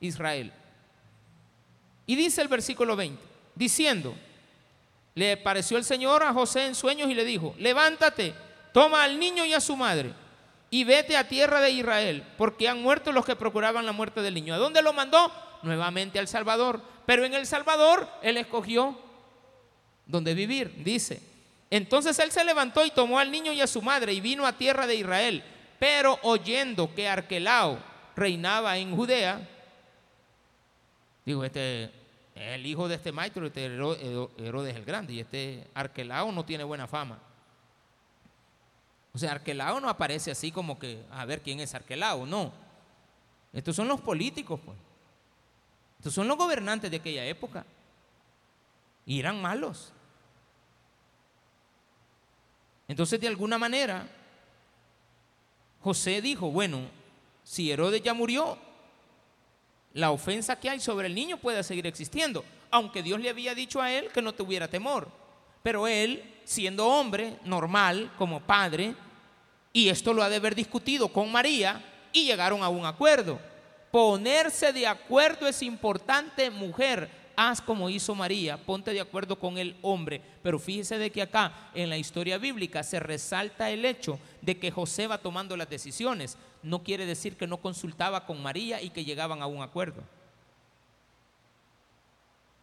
[0.00, 0.52] Israel.
[2.06, 3.22] Y dice el versículo 20,
[3.54, 4.14] diciendo,
[5.14, 8.34] le pareció el Señor a José en sueños y le dijo, levántate,
[8.72, 10.12] toma al niño y a su madre
[10.70, 14.34] y vete a tierra de Israel, porque han muerto los que procuraban la muerte del
[14.34, 14.54] niño.
[14.54, 15.32] ¿A dónde lo mandó?
[15.62, 16.80] Nuevamente al Salvador.
[17.06, 18.96] Pero en el Salvador él escogió
[20.06, 21.20] donde vivir, dice.
[21.70, 24.56] Entonces él se levantó y tomó al niño y a su madre y vino a
[24.56, 25.42] tierra de Israel.
[25.80, 27.78] Pero oyendo que Arquelao
[28.14, 29.40] reinaba en Judea,
[31.24, 31.90] digo, este
[32.34, 36.86] el hijo de este maestro, este Herodes el Grande, y este Arquelao no tiene buena
[36.86, 37.18] fama.
[39.12, 42.52] O sea, Arquelao no aparece así como que a ver quién es Arquelao, no.
[43.52, 44.78] Estos son los políticos, pues.
[45.98, 47.66] Estos son los gobernantes de aquella época.
[49.04, 49.92] Y eran malos.
[52.86, 54.08] Entonces, de alguna manera,
[55.82, 56.80] José dijo, bueno,
[57.42, 58.58] si Herodes ya murió,
[59.92, 63.80] la ofensa que hay sobre el niño puede seguir existiendo, aunque Dios le había dicho
[63.80, 65.08] a él que no tuviera temor.
[65.62, 68.94] Pero él, siendo hombre normal, como padre,
[69.72, 73.38] y esto lo ha de haber discutido con María, y llegaron a un acuerdo.
[73.90, 77.10] Ponerse de acuerdo es importante, mujer.
[77.36, 80.20] Haz como hizo María, ponte de acuerdo con el hombre.
[80.42, 84.70] Pero fíjese de que acá en la historia bíblica se resalta el hecho de que
[84.70, 86.36] José va tomando las decisiones.
[86.62, 90.02] No quiere decir que no consultaba con María y que llegaban a un acuerdo.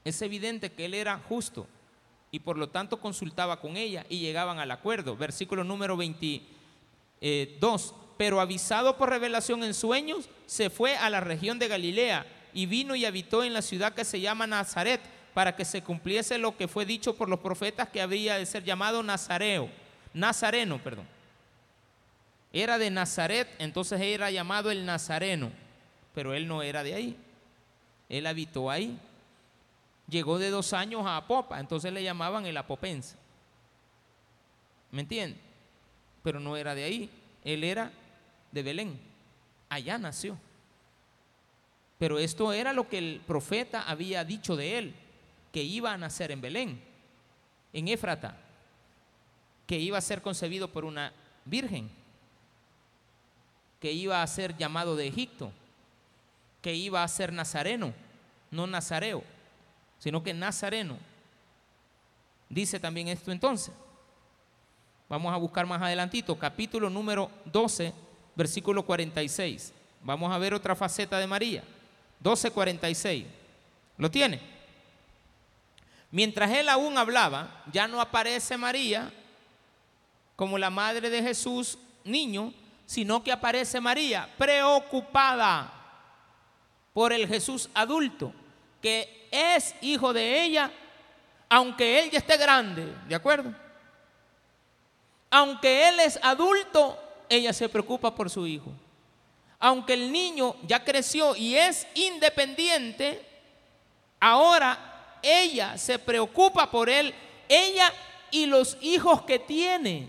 [0.06, 1.68] Es evidente que él era justo
[2.32, 5.16] y por lo tanto consultaba con ella y llegaban al acuerdo.
[5.16, 11.68] Versículo número 22 pero avisado por revelación en sueños, se fue a la región de
[11.68, 15.02] Galilea y vino y habitó en la ciudad que se llama Nazaret,
[15.34, 18.64] para que se cumpliese lo que fue dicho por los profetas que había de ser
[18.64, 19.70] llamado Nazareo,
[20.16, 21.06] Nazareno, perdón.
[22.52, 25.52] Era de Nazaret, entonces era llamado el Nazareno,
[26.16, 27.18] pero él no era de ahí.
[28.10, 28.98] Él habitó ahí.
[30.10, 33.18] Llegó de dos años a Apopa, entonces le llamaban el apopense.
[34.92, 35.38] ¿Me entiende?
[36.24, 37.10] Pero no era de ahí.
[37.44, 37.92] Él era
[38.52, 39.00] de Belén.
[39.70, 40.38] Allá nació.
[41.98, 44.96] Pero esto era lo que el profeta había dicho de él,
[45.52, 46.82] que iba a nacer en Belén,
[47.74, 48.38] en Éfrata,
[49.66, 51.12] que iba a ser concebido por una
[51.46, 51.90] virgen,
[53.80, 55.52] que iba a ser llamado de Egipto,
[56.62, 57.94] que iba a ser nazareno,
[58.52, 59.24] no nazareo,
[60.00, 60.98] sino que nazareno.
[62.50, 63.74] Dice también esto entonces.
[65.10, 67.94] Vamos a buscar más adelantito, capítulo número 12,
[68.36, 69.74] versículo 46.
[70.04, 71.64] Vamos a ver otra faceta de María.
[72.24, 73.26] 12:46.
[73.98, 74.42] ¿Lo tiene?
[76.12, 79.12] Mientras él aún hablaba, ya no aparece María
[80.36, 82.54] como la madre de Jesús, niño,
[82.86, 85.74] sino que aparece María preocupada
[86.94, 88.34] por el Jesús adulto,
[88.82, 90.72] que es hijo de ella,
[91.50, 93.54] aunque él ya esté grande, ¿de acuerdo?
[95.30, 96.98] Aunque él es adulto,
[97.30, 98.72] ella se preocupa por su hijo.
[99.60, 103.26] Aunque el niño ya creció y es independiente,
[104.20, 107.14] ahora ella se preocupa por él,
[107.50, 107.92] ella
[108.32, 110.08] y los hijos que tiene.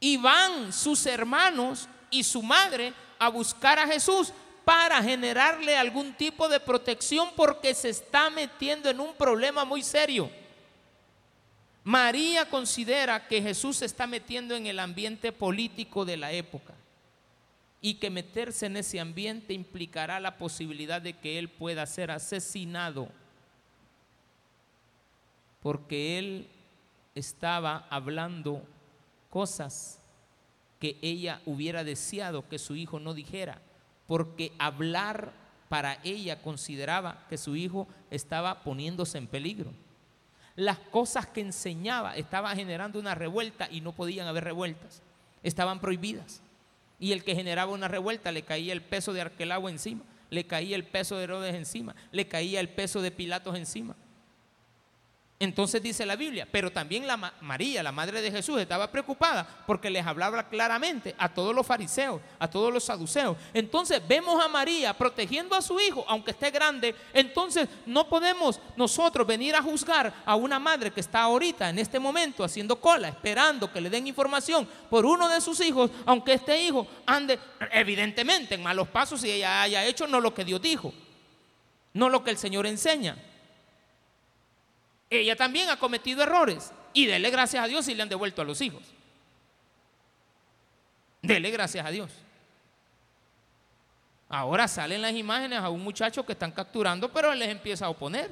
[0.00, 4.32] Y van sus hermanos y su madre a buscar a Jesús
[4.64, 10.30] para generarle algún tipo de protección porque se está metiendo en un problema muy serio.
[11.82, 16.72] María considera que Jesús se está metiendo en el ambiente político de la época
[17.82, 23.08] y que meterse en ese ambiente implicará la posibilidad de que él pueda ser asesinado
[25.64, 26.46] porque él
[27.14, 28.62] estaba hablando
[29.30, 29.98] cosas
[30.78, 33.62] que ella hubiera deseado que su hijo no dijera,
[34.06, 35.32] porque hablar
[35.68, 39.72] para ella consideraba que su hijo estaba poniéndose en peligro
[40.56, 45.02] las cosas que enseñaba estaban generando una revuelta y no podían haber revueltas,
[45.42, 46.42] estaban prohibidas.
[46.98, 50.76] Y el que generaba una revuelta le caía el peso de Arquelao encima, le caía
[50.76, 53.96] el peso de Herodes encima, le caía el peso de Pilatos encima.
[55.40, 59.90] Entonces dice la Biblia, pero también la María, la madre de Jesús, estaba preocupada porque
[59.90, 63.36] les hablaba claramente a todos los fariseos, a todos los saduceos.
[63.52, 66.94] Entonces vemos a María protegiendo a su hijo, aunque esté grande.
[67.12, 71.98] Entonces no podemos nosotros venir a juzgar a una madre que está ahorita, en este
[71.98, 76.62] momento, haciendo cola, esperando que le den información por uno de sus hijos, aunque este
[76.62, 77.40] hijo ande
[77.72, 80.94] evidentemente en malos pasos y ella haya hecho no lo que Dios dijo,
[81.92, 83.16] no lo que el Señor enseña.
[85.10, 88.44] Ella también ha cometido errores y dele gracias a Dios si le han devuelto a
[88.44, 88.82] los hijos.
[91.22, 92.10] Dele gracias a Dios.
[94.28, 97.90] Ahora salen las imágenes a un muchacho que están capturando, pero él les empieza a
[97.90, 98.30] oponer.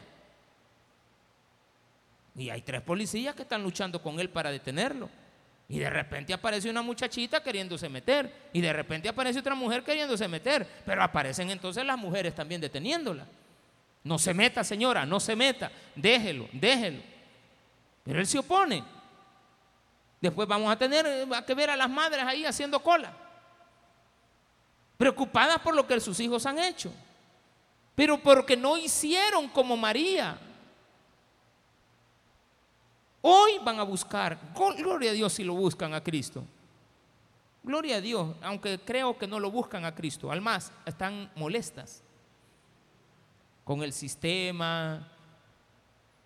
[2.34, 5.08] Y hay tres policías que están luchando con él para detenerlo.
[5.68, 8.50] Y de repente aparece una muchachita queriéndose meter.
[8.52, 10.66] Y de repente aparece otra mujer queriéndose meter.
[10.84, 13.26] Pero aparecen entonces las mujeres también deteniéndola.
[14.04, 15.70] No se meta, señora, no se meta.
[15.94, 17.00] Déjelo, déjelo.
[18.02, 18.82] Pero él se opone.
[20.20, 23.12] Después vamos a tener eh, que ver a las madres ahí haciendo cola.
[24.96, 26.92] Preocupadas por lo que sus hijos han hecho.
[27.94, 30.38] Pero porque no hicieron como María.
[33.20, 34.36] Hoy van a buscar,
[34.76, 36.44] gloria a Dios si lo buscan a Cristo.
[37.62, 40.32] Gloria a Dios, aunque creo que no lo buscan a Cristo.
[40.32, 42.02] Al más, están molestas
[43.64, 45.08] con el sistema,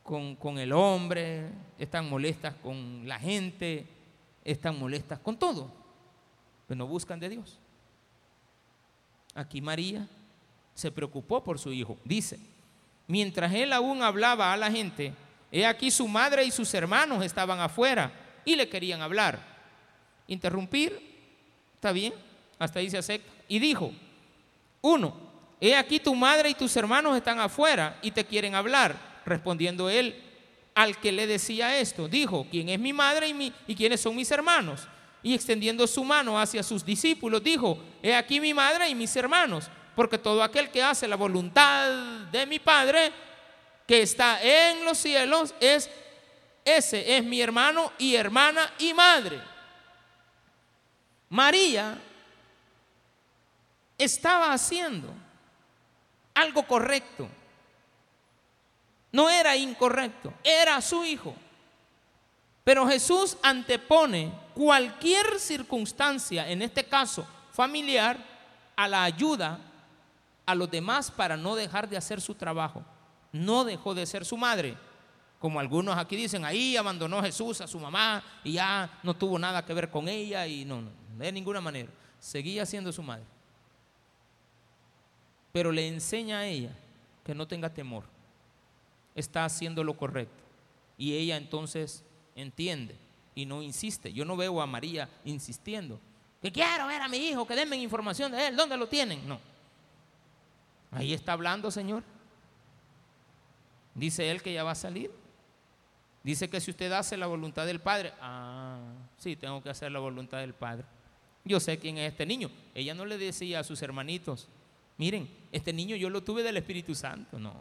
[0.03, 3.87] con, el hombre, están molestas con la gente,
[4.45, 5.71] están molestas con todo,
[6.67, 7.59] pero no buscan de Dios.
[9.35, 10.09] Aquí María
[10.75, 11.99] se preocupó por su hijo.
[12.05, 12.39] Dice,
[13.09, 15.13] mientras él aún hablaba a la gente,
[15.51, 18.13] he aquí su madre y sus hermanos estaban afuera
[18.45, 19.41] y le querían hablar.
[20.29, 20.99] Interrumpir,
[21.75, 22.15] está bien,
[22.59, 23.33] hasta ahí se acepta.
[23.49, 23.93] Y dijo,
[24.81, 25.26] uno,
[25.61, 28.97] he aquí tu madre y tus hermanos están afuera y te quieren hablar.
[29.25, 30.23] Respondiendo él
[30.75, 34.31] al que le decía esto, dijo, ¿quién es mi madre y, mi, quiénes son mis
[34.31, 34.87] hermanos?
[35.23, 39.69] y extendiendo su mano hacia sus discípulos, dijo, he aquí mi madre y mis hermanos,
[39.97, 41.91] porque todo aquel que hace la voluntad
[42.31, 43.11] de mi Padre,
[43.89, 45.91] que está en los cielos, es
[46.65, 49.41] ese, es mi hermano y hermana y madre.
[51.29, 51.99] María
[53.99, 55.13] estaba haciendo
[56.37, 57.29] algo correcto.
[59.11, 61.35] No era incorrecto, era su hijo.
[62.63, 68.19] Pero Jesús antepone cualquier circunstancia, en este caso familiar,
[68.77, 69.59] a la ayuda
[70.45, 72.85] a los demás para no dejar de hacer su trabajo.
[73.33, 74.77] No dejó de ser su madre.
[75.39, 79.65] Como algunos aquí dicen, ahí abandonó Jesús a su mamá y ya no tuvo nada
[79.65, 81.91] que ver con ella y no, no, de ninguna manera.
[82.19, 83.36] Seguía siendo su madre.
[85.57, 86.69] Pero le enseña a ella
[87.25, 88.05] que no tenga temor.
[89.15, 90.45] Está haciendo lo correcto.
[90.99, 92.05] Y ella entonces
[92.35, 92.95] entiende
[93.35, 94.13] y no insiste.
[94.13, 95.99] Yo no veo a María insistiendo.
[96.43, 99.27] Que quiero ver a mi hijo, que denme información de él, ¿dónde lo tienen?
[99.27, 99.41] No.
[100.91, 102.03] Ahí está hablando, Señor.
[103.95, 105.11] Dice él que ya va a salir.
[106.23, 110.01] Dice que si usted hace la voluntad del Padre, ah, sí, tengo que hacer la
[110.01, 110.85] voluntad del Padre.
[111.47, 112.51] Yo sé quién es este niño.
[112.75, 114.51] Ella no le decía a sus hermanitos,
[114.97, 117.39] miren, este niño yo lo tuve del Espíritu Santo.
[117.39, 117.55] No,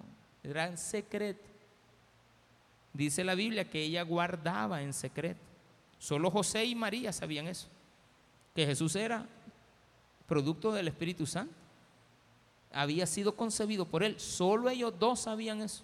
[0.44, 1.48] era secreto.
[2.94, 5.42] Dice la Biblia que ella guardaba en secreto.
[6.00, 7.68] Solo José y María sabían eso.
[8.54, 9.26] Que Jesús era
[10.28, 11.54] producto del Espíritu Santo.
[12.72, 14.20] Había sido concebido por él.
[14.20, 15.84] Solo ellos dos sabían eso.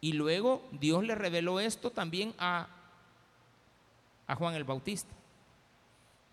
[0.00, 2.68] Y luego Dios le reveló esto también a,
[4.26, 5.14] a Juan el Bautista.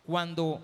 [0.05, 0.61] Cuando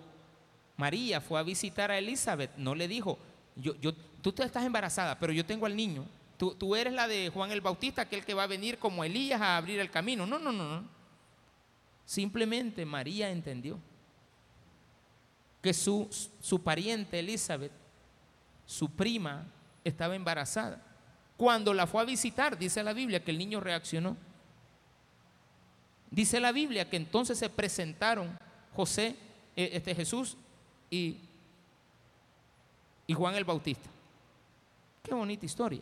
[0.77, 3.17] María fue a visitar a Elizabeth, no le dijo,
[3.55, 6.05] yo, yo, tú estás embarazada, pero yo tengo al niño.
[6.37, 9.57] Tú, eres la de Juan el Bautista, aquel que va a venir como Elías a
[9.57, 10.27] abrir el camino.
[10.27, 10.83] No, no, no.
[12.05, 13.79] Simplemente María entendió
[15.63, 16.07] que su,
[16.39, 17.71] su pariente Elizabeth,
[18.67, 19.47] su prima,
[19.83, 20.79] estaba embarazada.
[21.37, 24.15] Cuando la fue a visitar, dice la Biblia que el niño reaccionó.
[26.11, 28.37] Dice la Biblia que entonces se presentaron
[28.75, 29.15] José,
[29.55, 30.37] eh, este Jesús
[30.89, 31.17] y,
[33.13, 33.89] Juan el Bautista.
[35.03, 35.81] Qué bonita historia.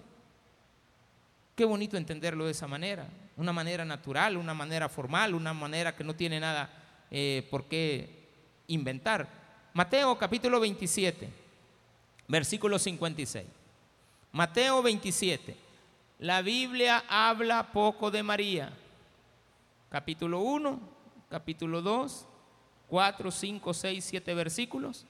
[1.56, 6.04] Qué bonito entenderlo de esa manera, una manera natural, una manera formal, una manera que
[6.04, 6.70] no tiene nada
[7.10, 8.28] eh, por qué
[8.68, 9.28] inventar.
[9.74, 11.30] Mateo capítulo 27,
[12.28, 13.46] versículo 56.
[14.34, 15.56] Mateo 27.
[16.20, 18.72] La Biblia habla poco de María.
[19.90, 20.80] Capítulo 1,
[21.30, 22.26] capítulo 2,
[22.90, 25.06] 4, 5, 6, 7 versículos.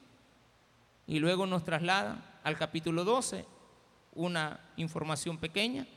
[1.07, 3.45] Y luego nos traslada al capítulo 12,
[4.13, 5.88] una información pequeña.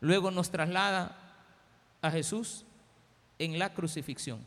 [0.00, 1.16] Luego nos traslada
[2.02, 2.64] a Jesús
[3.38, 4.44] en la crucifixión.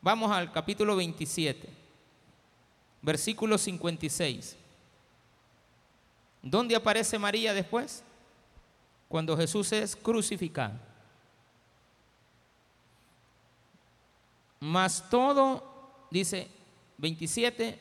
[0.00, 1.68] Vamos al capítulo 27,
[3.02, 4.56] versículo 56.
[6.42, 8.02] ¿Dónde aparece María después?
[9.08, 10.74] Cuando Jesús es crucificado.
[14.60, 15.77] Más todo,
[16.10, 16.48] dice
[16.98, 17.78] 27,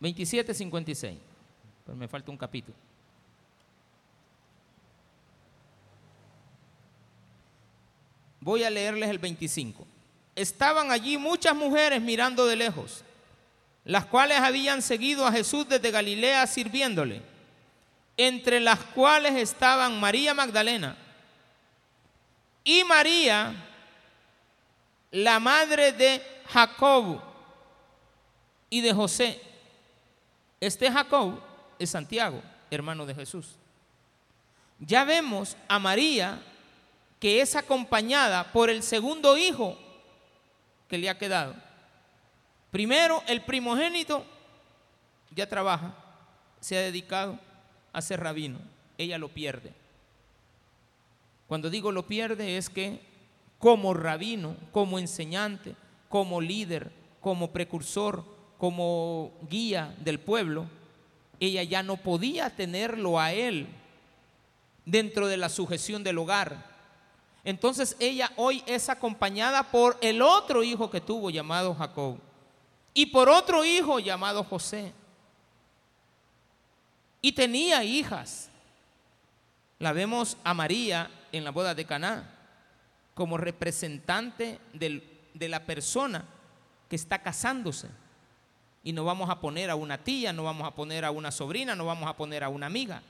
[0.00, 1.18] 27, 56.
[1.84, 2.76] Pero me falta un capítulo.
[8.40, 9.86] Voy a leerles el 25.
[10.34, 13.04] Estaban allí muchas mujeres mirando de lejos,
[13.84, 17.20] las cuales habían seguido a Jesús desde Galilea sirviéndole,
[18.16, 20.96] entre las cuales estaban María Magdalena
[22.64, 23.54] y María,
[25.10, 27.29] la madre de Jacob
[28.70, 29.40] y de José.
[30.60, 31.40] Este Jacob
[31.78, 32.40] es Santiago,
[32.70, 33.56] hermano de Jesús.
[34.78, 36.40] Ya vemos a María
[37.18, 39.76] que es acompañada por el segundo hijo
[40.88, 41.54] que le ha quedado.
[42.70, 44.24] Primero, el primogénito
[45.34, 45.94] ya trabaja,
[46.60, 47.38] se ha dedicado
[47.92, 48.58] a ser rabino,
[48.96, 49.72] ella lo pierde.
[51.46, 53.00] Cuando digo lo pierde es que
[53.58, 55.74] como rabino, como enseñante,
[56.08, 58.24] como líder, como precursor,
[58.60, 60.66] como guía del pueblo,
[61.40, 63.66] ella ya no podía tenerlo a él
[64.84, 66.70] dentro de la sujeción del hogar,
[67.42, 72.18] entonces ella hoy es acompañada por el otro hijo que tuvo llamado Jacob
[72.92, 74.92] y por otro hijo llamado José.
[77.22, 78.48] y tenía hijas.
[79.78, 82.34] La vemos a María en la boda de Caná
[83.14, 86.26] como representante de la persona
[86.88, 87.88] que está casándose.
[88.82, 91.74] Y no vamos a poner a una tía, no vamos a poner a una sobrina,
[91.74, 93.02] no vamos a poner a una amiga.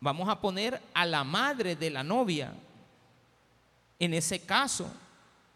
[0.00, 2.52] Vamos a poner a la madre de la novia.
[3.98, 4.90] En ese caso,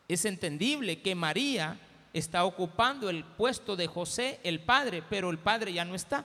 [0.08, 1.78] es entendible que María
[2.12, 6.24] está ocupando el puesto de José, el padre, pero el padre ya no está.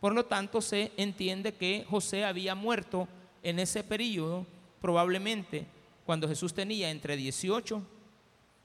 [0.00, 3.08] Por lo tanto, se entiende que José había muerto
[3.42, 4.46] en ese periodo,
[4.80, 5.66] probablemente
[6.06, 7.82] cuando Jesús tenía entre 18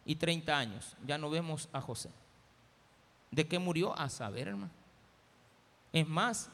[0.06, 0.96] y 30 años.
[1.06, 2.10] Ya no vemos a José.
[3.36, 3.98] ¿De qué murió?
[4.00, 4.72] A saber, hermano.
[5.92, 6.50] Es más,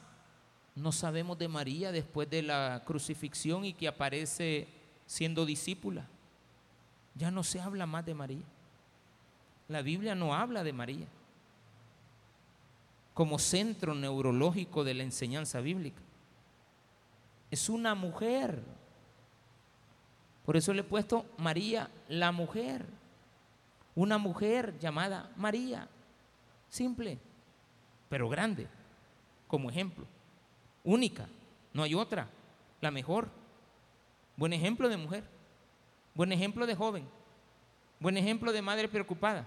[0.75, 4.67] no sabemos de María después de la crucifixión y que aparece
[5.05, 6.07] siendo discípula.
[7.13, 8.45] Ya no se habla más de María.
[9.67, 11.07] La Biblia no habla de María
[13.13, 16.01] como centro neurológico de la enseñanza bíblica.
[17.51, 18.63] Es una mujer.
[20.47, 22.87] Por eso le he puesto María la mujer.
[23.93, 25.87] Una mujer llamada María.
[26.71, 27.19] Simple,
[28.07, 28.65] pero grande,
[29.49, 30.05] como ejemplo.
[30.85, 31.27] Única,
[31.73, 32.29] no hay otra.
[32.79, 33.27] La mejor.
[34.37, 35.25] Buen ejemplo de mujer.
[36.15, 37.05] Buen ejemplo de joven.
[37.99, 39.45] Buen ejemplo de madre preocupada.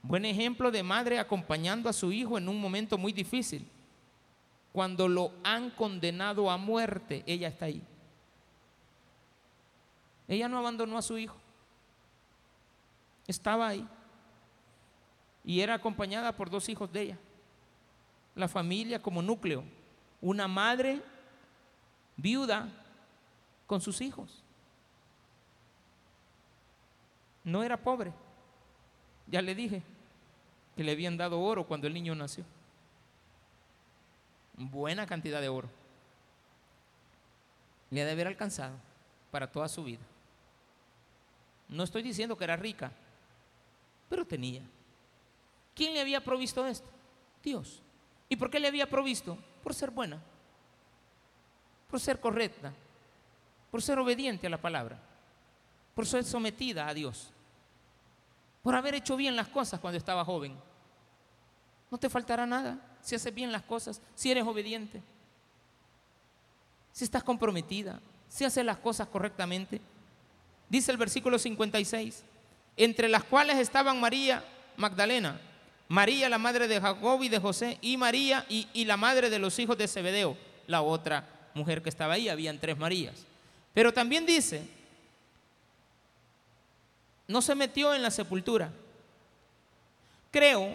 [0.00, 3.68] Buen ejemplo de madre acompañando a su hijo en un momento muy difícil.
[4.72, 7.82] Cuando lo han condenado a muerte, ella está ahí.
[10.26, 11.36] Ella no abandonó a su hijo.
[13.26, 13.86] Estaba ahí.
[15.44, 17.18] Y era acompañada por dos hijos de ella.
[18.34, 19.64] La familia como núcleo.
[20.20, 21.02] Una madre
[22.16, 22.68] viuda
[23.66, 24.42] con sus hijos.
[27.44, 28.12] No era pobre.
[29.26, 29.82] Ya le dije
[30.76, 32.44] que le habían dado oro cuando el niño nació.
[34.54, 35.68] Buena cantidad de oro.
[37.90, 38.76] Le ha de haber alcanzado
[39.30, 40.02] para toda su vida.
[41.68, 42.92] No estoy diciendo que era rica,
[44.08, 44.62] pero tenía.
[45.74, 46.88] ¿Quién le había provisto esto?
[47.42, 47.82] Dios.
[48.28, 49.36] ¿Y por qué le había provisto?
[49.62, 50.20] Por ser buena,
[51.90, 52.72] por ser correcta,
[53.70, 54.98] por ser obediente a la palabra,
[55.94, 57.32] por ser sometida a Dios
[58.62, 60.56] por haber hecho bien las cosas cuando estaba joven.
[61.90, 65.02] No te faltará nada si haces bien las cosas, si eres obediente,
[66.92, 69.80] si estás comprometida, si haces las cosas correctamente.
[70.68, 72.24] Dice el versículo 56,
[72.76, 74.44] entre las cuales estaban María
[74.76, 75.40] Magdalena,
[75.92, 79.58] María la madre de Jacob y de José, y María y, la madre de los
[79.58, 83.26] hijos de Zebedeo, la otra mujer que estaba ahí, habían tres Marías.
[83.74, 84.66] Pero también dice,
[87.28, 88.72] no se metió en la sepultura.
[90.30, 90.74] Creo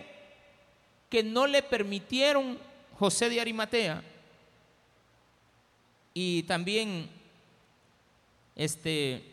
[1.09, 2.59] que no le permitieron
[2.99, 4.03] José de Arimatea
[6.13, 7.09] y también
[8.55, 9.23] este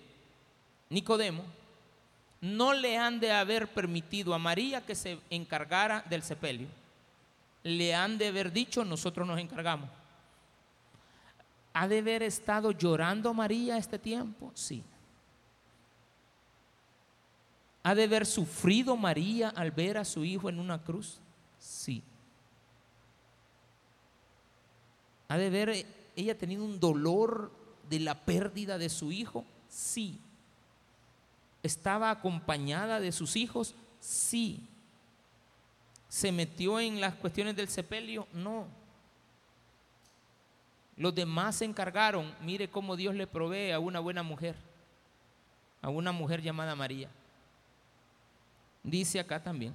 [0.89, 1.45] Nicodemo
[2.45, 6.69] no le han de haber permitido a María que se encargara del sepelio.
[7.63, 9.89] Le han de haber dicho, nosotros nos encargamos.
[11.73, 14.53] ¿Ha de haber estado llorando María este tiempo?
[14.55, 14.85] Sí.
[17.83, 21.21] ¿Ha de haber sufrido María al ver a su hijo en una cruz?
[21.59, 22.03] Sí.
[25.29, 27.51] ¿Ha de haber ella tenido un dolor
[27.89, 29.47] de la pérdida de su hijo?
[29.67, 30.21] Sí.
[31.65, 33.75] ¿Estaba acompañada de sus hijos?
[33.99, 34.65] Sí.
[36.09, 38.29] ¿Se metió en las cuestiones del sepelio?
[38.33, 38.69] No.
[40.97, 42.33] Los demás se encargaron.
[42.41, 44.55] Mire cómo Dios le provee a una buena mujer,
[45.83, 47.11] a una mujer llamada María
[48.85, 49.75] dice acá también,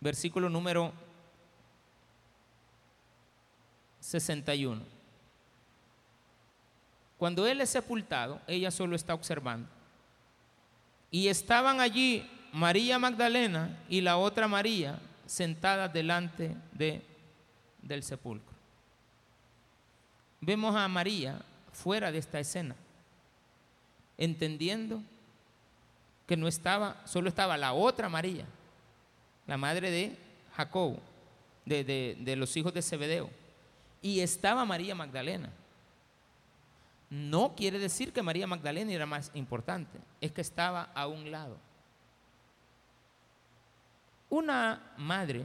[0.00, 0.92] versículo número
[4.00, 4.82] 61.
[7.16, 9.68] Cuando él es sepultado, ella solo está observando.
[11.10, 17.02] Y estaban allí María Magdalena y la otra María sentadas delante de,
[17.82, 18.50] del sepulcro.
[20.40, 21.40] Vemos a María
[21.72, 22.74] fuera de esta escena,
[24.16, 25.02] entendiendo
[26.26, 28.46] que no estaba, solo estaba la otra María,
[29.46, 30.16] la madre de
[30.54, 30.98] Jacob,
[31.64, 33.30] de, de los hijos de Zebedeo,
[34.02, 35.50] y estaba María Magdalena.
[37.10, 41.58] No quiere decir que María Magdalena era más importante, es que estaba a un lado.
[44.28, 45.44] Una madre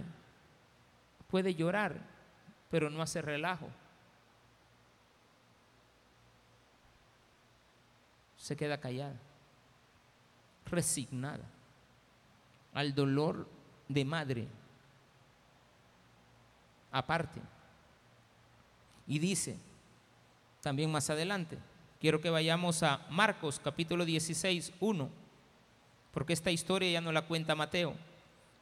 [1.27, 1.99] puede llorar,
[2.69, 3.67] pero no hace relajo.
[8.37, 9.15] Se queda callada
[10.65, 11.43] resignada
[12.73, 13.47] al dolor
[13.87, 14.47] de madre.
[16.91, 17.41] Aparte,
[19.07, 19.59] Y dice,
[20.65, 21.59] también más adelante,
[22.01, 25.09] quiero que vayamos a Marcos capítulo 16, 1,
[26.11, 27.93] porque esta historia ya no la cuenta Mateo.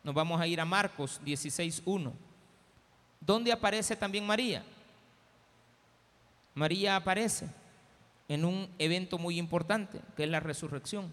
[0.03, 2.11] Nos vamos a ir a Marcos 16, 1,
[3.21, 4.65] donde aparece también María.
[6.53, 7.47] María aparece
[8.27, 11.09] en un evento muy importante, que es la resurrección.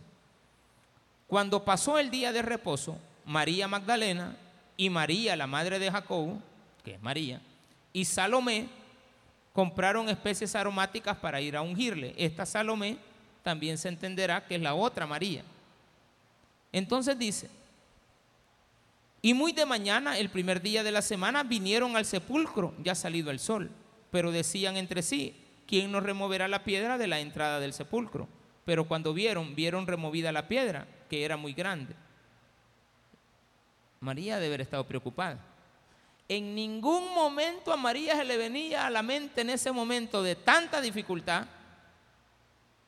[1.29, 4.37] Cuando pasó el día de reposo, María Magdalena
[4.77, 6.43] y María, la madre de Jacobo,
[6.83, 7.41] que es María,
[7.93, 8.80] y Salomé
[9.53, 12.15] compraron especies aromáticas para ir a ungirle.
[12.17, 12.97] Esta Salomé
[13.43, 15.43] también se entenderá que es la otra María.
[16.73, 17.51] Entonces dice,
[19.23, 23.31] y muy de mañana, el primer día de la semana, vinieron al sepulcro, ya salido
[23.31, 23.71] el sol,
[24.11, 25.37] pero decían entre sí,
[25.67, 28.29] ¿quién nos removerá la piedra de la entrada del sepulcro?
[28.65, 31.95] Pero cuando vieron, vieron removida la piedra, que era muy grande.
[34.01, 35.50] María debe haber estado preocupada.
[36.31, 40.37] En ningún momento a María se le venía a la mente en ese momento de
[40.37, 41.49] tanta dificultad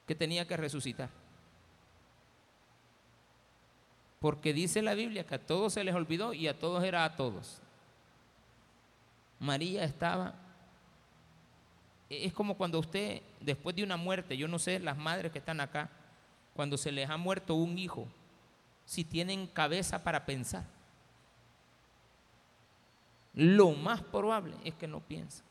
[0.06, 1.08] que tenía que resucitar.
[4.20, 7.16] Porque dice la Biblia que a todos se les olvidó y a todos era a
[7.16, 7.60] todos.
[9.40, 10.36] María estaba
[12.08, 15.60] es como cuando usted, después de una muerte, yo no sé, las madres que están
[15.60, 15.90] acá,
[16.54, 18.06] cuando se les ha muerto un hijo,
[18.84, 20.64] si tienen cabeza para pensar.
[23.34, 25.44] Lo más probable es que no piensen.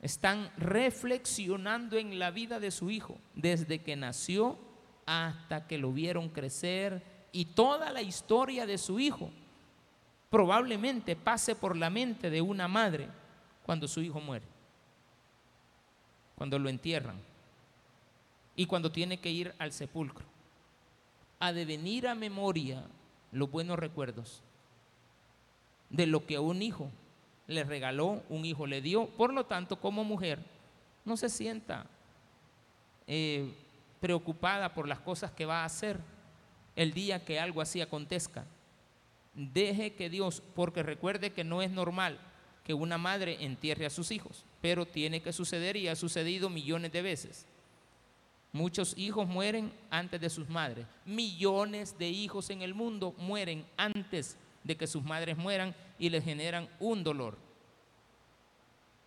[0.00, 4.58] Están reflexionando en la vida de su hijo, desde que nació
[5.04, 7.02] hasta que lo vieron crecer
[7.32, 9.30] y toda la historia de su hijo
[10.30, 13.08] probablemente pase por la mente de una madre
[13.66, 14.46] cuando su hijo muere,
[16.36, 17.20] cuando lo entierran
[18.56, 20.24] y cuando tiene que ir al sepulcro.
[21.40, 22.84] Ha de venir a memoria
[23.32, 24.42] los buenos recuerdos
[25.90, 26.90] de lo que un hijo
[27.46, 29.06] le regaló, un hijo le dio.
[29.06, 30.38] Por lo tanto, como mujer,
[31.04, 31.86] no se sienta
[33.06, 33.52] eh,
[34.00, 35.98] preocupada por las cosas que va a hacer
[36.76, 38.46] el día que algo así acontezca.
[39.34, 42.18] Deje que Dios, porque recuerde que no es normal
[42.64, 46.92] que una madre entierre a sus hijos, pero tiene que suceder y ha sucedido millones
[46.92, 47.46] de veces.
[48.52, 50.86] Muchos hijos mueren antes de sus madres.
[51.04, 56.24] Millones de hijos en el mundo mueren antes de que sus madres mueran y les
[56.24, 57.38] generan un dolor.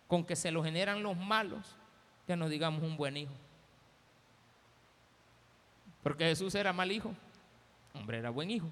[0.08, 1.76] Con que se lo generan los malos,
[2.26, 3.32] ya no digamos un buen hijo.
[6.02, 7.14] Porque Jesús era mal hijo,
[7.94, 8.68] hombre, era buen hijo.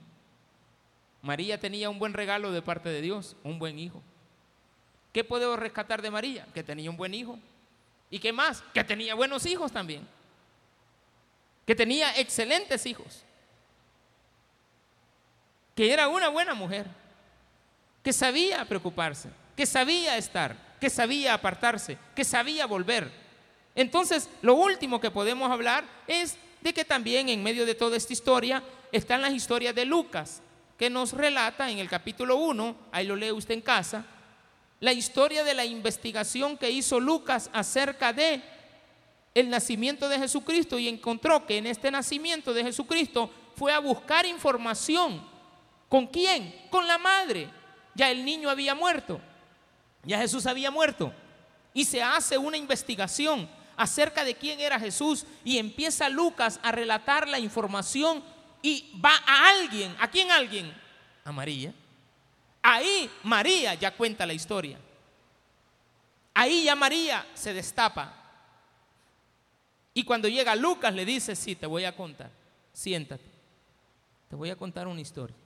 [1.22, 4.02] María tenía un buen regalo de parte de Dios, un buen hijo.
[5.12, 6.46] ¿Qué podemos rescatar de María?
[6.52, 7.38] Que tenía un buen hijo.
[8.10, 8.62] ¿Y qué más?
[8.74, 10.06] Que tenía buenos hijos también.
[11.64, 13.24] Que tenía excelentes hijos.
[15.74, 16.86] Que era una buena mujer.
[18.02, 19.28] Que sabía preocuparse.
[19.56, 20.56] Que sabía estar.
[20.80, 21.98] Que sabía apartarse.
[22.14, 23.10] Que sabía volver.
[23.74, 28.12] Entonces, lo último que podemos hablar es de que también en medio de toda esta
[28.12, 28.62] historia
[28.92, 30.42] están las historias de Lucas,
[30.78, 34.04] que nos relata en el capítulo 1, ahí lo lee usted en casa,
[34.80, 38.42] la historia de la investigación que hizo Lucas acerca de
[39.34, 44.26] el nacimiento de Jesucristo y encontró que en este nacimiento de Jesucristo fue a buscar
[44.26, 45.31] información.
[45.92, 46.68] ¿Con quién?
[46.70, 47.50] Con la madre.
[47.94, 49.20] Ya el niño había muerto.
[50.04, 51.12] Ya Jesús había muerto.
[51.74, 57.28] Y se hace una investigación acerca de quién era Jesús y empieza Lucas a relatar
[57.28, 58.24] la información
[58.62, 59.94] y va a alguien.
[60.00, 60.74] ¿A quién alguien?
[61.26, 61.74] A María.
[62.62, 64.78] Ahí María ya cuenta la historia.
[66.32, 68.14] Ahí ya María se destapa.
[69.92, 72.30] Y cuando llega Lucas le dice, sí, te voy a contar,
[72.72, 73.28] siéntate,
[74.30, 75.36] te voy a contar una historia.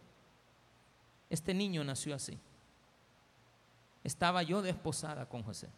[1.29, 2.39] Este niño nació así.
[4.05, 5.68] Estaba yo desposada con José.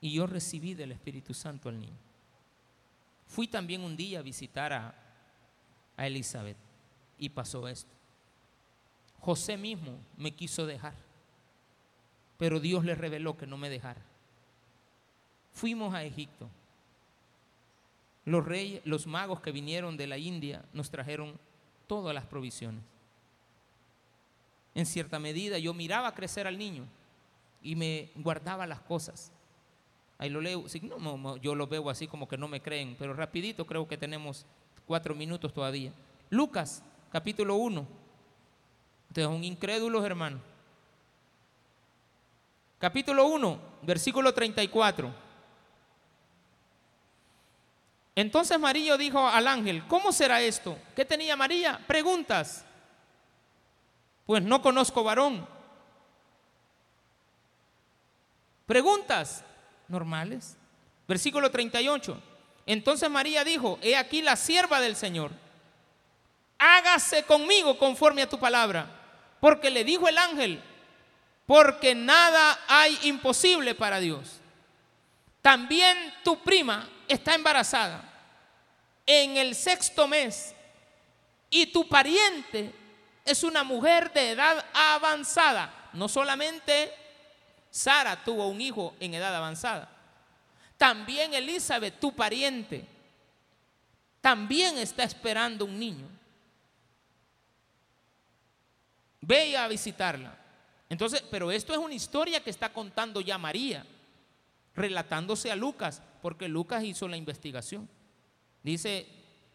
[0.00, 1.96] Y yo recibí del Espíritu Santo al niño.
[3.26, 4.94] Fui también un día a visitar a,
[5.96, 6.56] a Elizabeth
[7.18, 7.92] y pasó esto.
[9.20, 10.94] José mismo me quiso dejar,
[12.38, 14.02] pero Dios le reveló que no me dejara.
[15.52, 16.48] Fuimos a Egipto.
[18.24, 21.38] Los reyes, los magos que vinieron de la India nos trajeron
[21.86, 22.82] todas las provisiones.
[24.74, 26.84] En cierta medida yo miraba crecer al niño
[27.62, 29.32] y me guardaba las cosas.
[30.18, 30.64] Ahí lo leo,
[31.42, 34.46] yo lo veo así como que no me creen, pero rapidito creo que tenemos
[34.86, 35.92] cuatro minutos todavía.
[36.30, 37.86] Lucas, capítulo 1,
[39.08, 40.40] Ustedes son incrédulos, hermano.
[42.78, 45.25] Capítulo 1, versículo 34.
[48.16, 50.78] Entonces María dijo al ángel, ¿cómo será esto?
[50.96, 51.78] ¿Qué tenía María?
[51.86, 52.64] Preguntas.
[54.24, 55.46] Pues no conozco varón.
[58.64, 59.44] Preguntas
[59.86, 60.56] normales.
[61.06, 62.20] Versículo 38.
[62.64, 65.30] Entonces María dijo, he aquí la sierva del Señor.
[66.58, 68.88] Hágase conmigo conforme a tu palabra.
[69.40, 70.62] Porque le dijo el ángel,
[71.44, 74.40] porque nada hay imposible para Dios.
[75.42, 78.02] También tu prima está embarazada
[79.06, 80.54] en el sexto mes
[81.50, 82.74] y tu pariente
[83.24, 85.90] es una mujer de edad avanzada.
[85.92, 86.92] No solamente
[87.70, 89.88] Sara tuvo un hijo en edad avanzada,
[90.76, 92.84] también Elizabeth, tu pariente,
[94.20, 96.08] también está esperando un niño.
[99.20, 100.36] Ve a visitarla.
[100.88, 103.84] Entonces, pero esto es una historia que está contando ya María,
[104.76, 107.88] relatándose a Lucas, porque Lucas hizo la investigación.
[108.62, 109.06] Dice,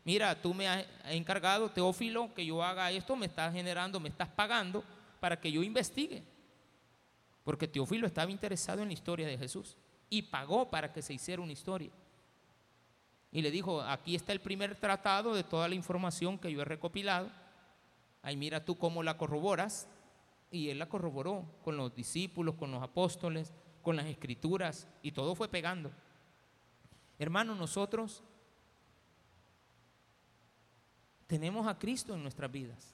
[0.03, 4.29] mira, tú me has encargado, Teófilo, que yo haga esto, me estás generando, me estás
[4.29, 4.83] pagando
[5.19, 6.23] para que yo investigue.
[7.43, 9.77] Porque Teófilo estaba interesado en la historia de Jesús
[10.09, 11.91] y pagó para que se hiciera una historia.
[13.31, 16.65] Y le dijo, aquí está el primer tratado de toda la información que yo he
[16.65, 17.29] recopilado.
[18.21, 19.87] Ahí mira tú cómo la corroboras.
[20.51, 25.35] Y él la corroboró con los discípulos, con los apóstoles, con las escrituras, y todo
[25.35, 25.91] fue pegando.
[27.19, 28.23] Hermanos, nosotros
[31.27, 32.93] tenemos a Cristo en nuestras vidas.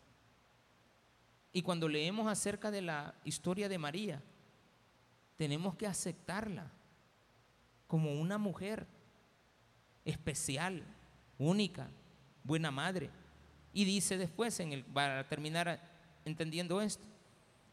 [1.52, 4.22] Y cuando leemos acerca de la historia de María,
[5.38, 6.70] tenemos que aceptarla
[7.88, 8.86] como una mujer
[10.06, 10.84] especial,
[11.38, 11.90] única,
[12.44, 13.10] buena madre.
[13.74, 15.82] Y dice después, en el, para terminar
[16.26, 17.06] entendiendo esto,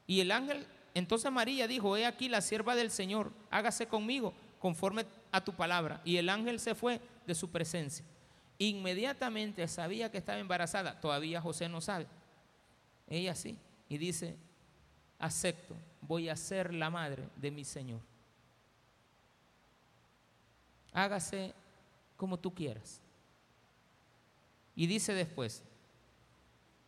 [0.07, 5.05] y el ángel, entonces María dijo, he aquí la sierva del Señor, hágase conmigo conforme
[5.33, 6.01] a tu palabra.
[6.05, 8.05] Y el ángel se fue de su presencia.
[8.59, 12.07] Inmediatamente sabía que estaba embarazada, todavía José no sabe.
[13.09, 14.37] Ella sí, y dice,
[15.19, 18.01] acepto, voy a ser la madre de mi Señor
[20.95, 21.53] hágase
[22.17, 23.01] como tú quieras.
[24.77, 25.63] Y dice después,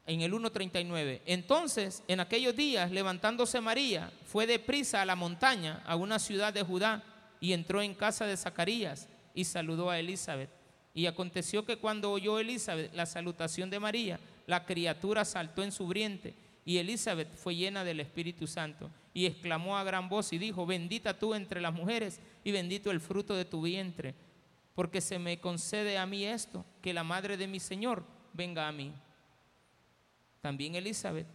[0.06, 5.96] en el 1.39, entonces en aquellos días levantándose María, fue deprisa a la montaña, a
[5.96, 7.02] una ciudad de Judá,
[7.40, 10.50] y entró en casa de Zacarías y saludó a Elizabeth.
[10.94, 15.88] Y aconteció que cuando oyó Elizabeth la salutación de María, la criatura saltó en su
[15.88, 16.34] vientre,
[16.64, 21.18] y Elizabeth fue llena del Espíritu Santo, y exclamó a gran voz y dijo, bendita
[21.18, 24.14] tú entre las mujeres, y bendito el fruto de tu vientre,
[24.74, 28.72] porque se me concede a mí esto, que la madre de mi Señor venga a
[28.72, 28.92] mí.
[30.46, 31.26] También Elizabeth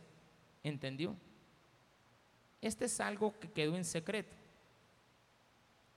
[0.64, 1.18] entendió.
[2.62, 4.34] Este es algo que quedó en secreto.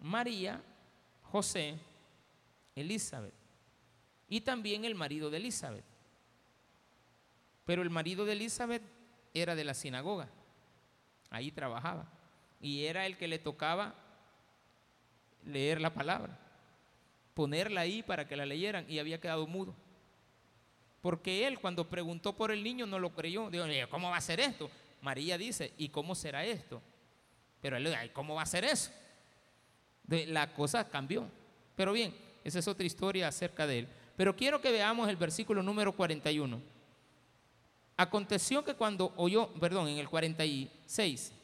[0.00, 0.60] María,
[1.22, 1.78] José,
[2.74, 3.32] Elizabeth
[4.28, 5.84] y también el marido de Elizabeth.
[7.64, 8.82] Pero el marido de Elizabeth
[9.32, 10.28] era de la sinagoga,
[11.30, 12.10] ahí trabajaba
[12.60, 13.94] y era el que le tocaba
[15.44, 16.36] leer la palabra,
[17.32, 19.83] ponerla ahí para que la leyeran y había quedado mudo.
[21.04, 23.50] Porque él cuando preguntó por el niño no lo creyó.
[23.50, 24.70] Dijo, ¿cómo va a ser esto?
[25.02, 26.80] María dice, ¿y cómo será esto?
[27.60, 28.90] Pero él dice, ¿cómo va a ser eso?
[30.08, 31.26] la cosa cambió.
[31.76, 33.88] Pero bien, esa es otra historia acerca de él.
[34.16, 36.58] Pero quiero que veamos el versículo número 41.
[37.98, 41.34] Aconteció que cuando oyó, perdón, en el 46,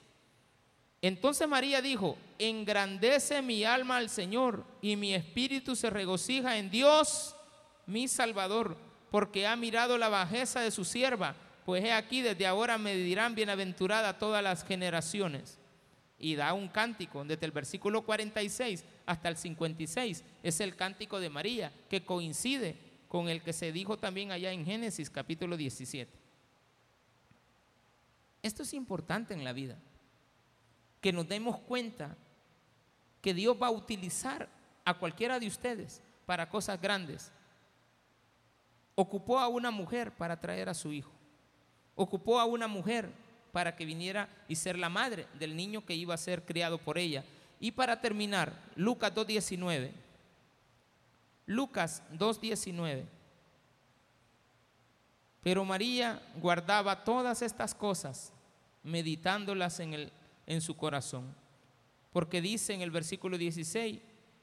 [1.02, 7.36] entonces María dijo, engrandece mi alma al Señor y mi espíritu se regocija en Dios,
[7.84, 11.34] mi Salvador, porque ha mirado la bajeza de su sierva,
[11.64, 15.58] pues he aquí desde ahora me dirán bienaventurada todas las generaciones.
[16.18, 20.22] Y da un cántico desde el versículo 46 hasta el 56.
[20.42, 22.76] Es el cántico de María que coincide
[23.08, 26.10] con el que se dijo también allá en Génesis capítulo 17.
[28.42, 29.76] Esto es importante en la vida
[31.00, 32.16] que nos demos cuenta
[33.20, 34.48] que Dios va a utilizar
[34.84, 37.32] a cualquiera de ustedes para cosas grandes.
[39.00, 41.10] Ocupó a una mujer para traer a su hijo.
[41.94, 43.10] Ocupó a una mujer
[43.50, 46.98] para que viniera y ser la madre del niño que iba a ser criado por
[46.98, 47.24] ella.
[47.58, 49.92] Y para terminar, Lucas 2.19.
[51.46, 53.06] Lucas 2.19.
[55.42, 58.34] Pero María guardaba todas estas cosas,
[58.82, 60.12] meditándolas en el
[60.50, 61.34] en su corazón.
[62.12, 64.00] Porque dice en el versículo 16,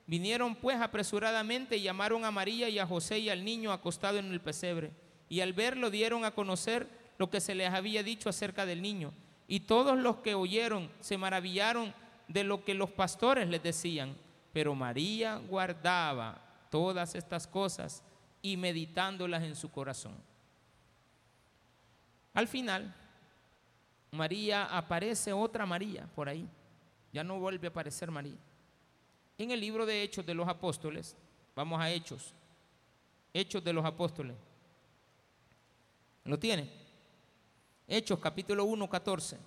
[0.07, 4.31] vinieron pues apresuradamente y llamaron a María y a José y al niño acostado en
[4.31, 4.91] el pesebre.
[5.29, 6.87] Y al verlo dieron a conocer
[7.17, 9.13] lo que se les había dicho acerca del niño.
[9.47, 11.93] Y todos los que oyeron se maravillaron
[12.27, 14.15] de lo que los pastores les decían.
[14.53, 16.41] Pero María guardaba
[16.71, 18.03] todas estas cosas
[18.41, 20.15] y meditándolas en su corazón.
[22.33, 22.93] Al final,
[24.11, 26.47] María aparece otra María por ahí,
[27.11, 28.37] Ya no vuelve a aparecer María.
[29.37, 31.15] En el libro de Hechos de los Apóstoles,
[31.55, 32.33] vamos a Hechos,
[33.33, 34.35] Hechos de los Apóstoles.
[36.25, 36.69] ¿Lo tiene?
[37.87, 39.37] Hechos capítulo 1, 14.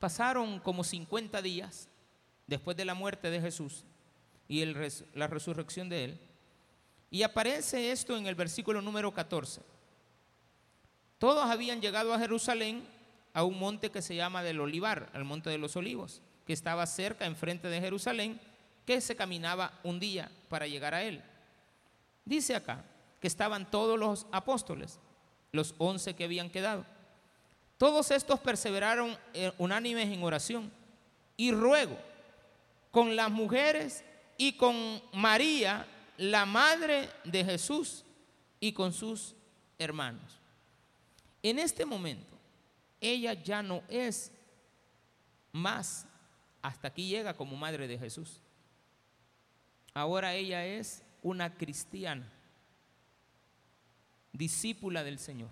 [0.00, 1.88] Pasaron como 50 días
[2.46, 3.84] después de la muerte de Jesús
[4.48, 6.20] y la resurrección de él.
[7.10, 9.62] Y aparece esto en el versículo número 14.
[11.18, 12.84] Todos habían llegado a Jerusalén
[13.32, 16.86] a un monte que se llama del Olivar, al monte de los olivos, que estaba
[16.86, 18.40] cerca, enfrente de Jerusalén,
[18.86, 21.22] que se caminaba un día para llegar a él.
[22.24, 22.84] Dice acá
[23.20, 24.98] que estaban todos los apóstoles,
[25.52, 26.84] los once que habían quedado.
[27.78, 30.70] Todos estos perseveraron eh, unánimes en oración
[31.36, 31.98] y ruego
[32.90, 34.04] con las mujeres
[34.36, 35.86] y con María,
[36.16, 38.04] la madre de Jesús,
[38.64, 39.34] y con sus
[39.78, 40.40] hermanos.
[41.42, 42.34] En este momento,
[42.98, 44.32] ella ya no es
[45.52, 46.06] más,
[46.64, 48.40] hasta aquí llega como madre de Jesús.
[49.92, 52.26] Ahora ella es una cristiana,
[54.32, 55.50] discípula del Señor.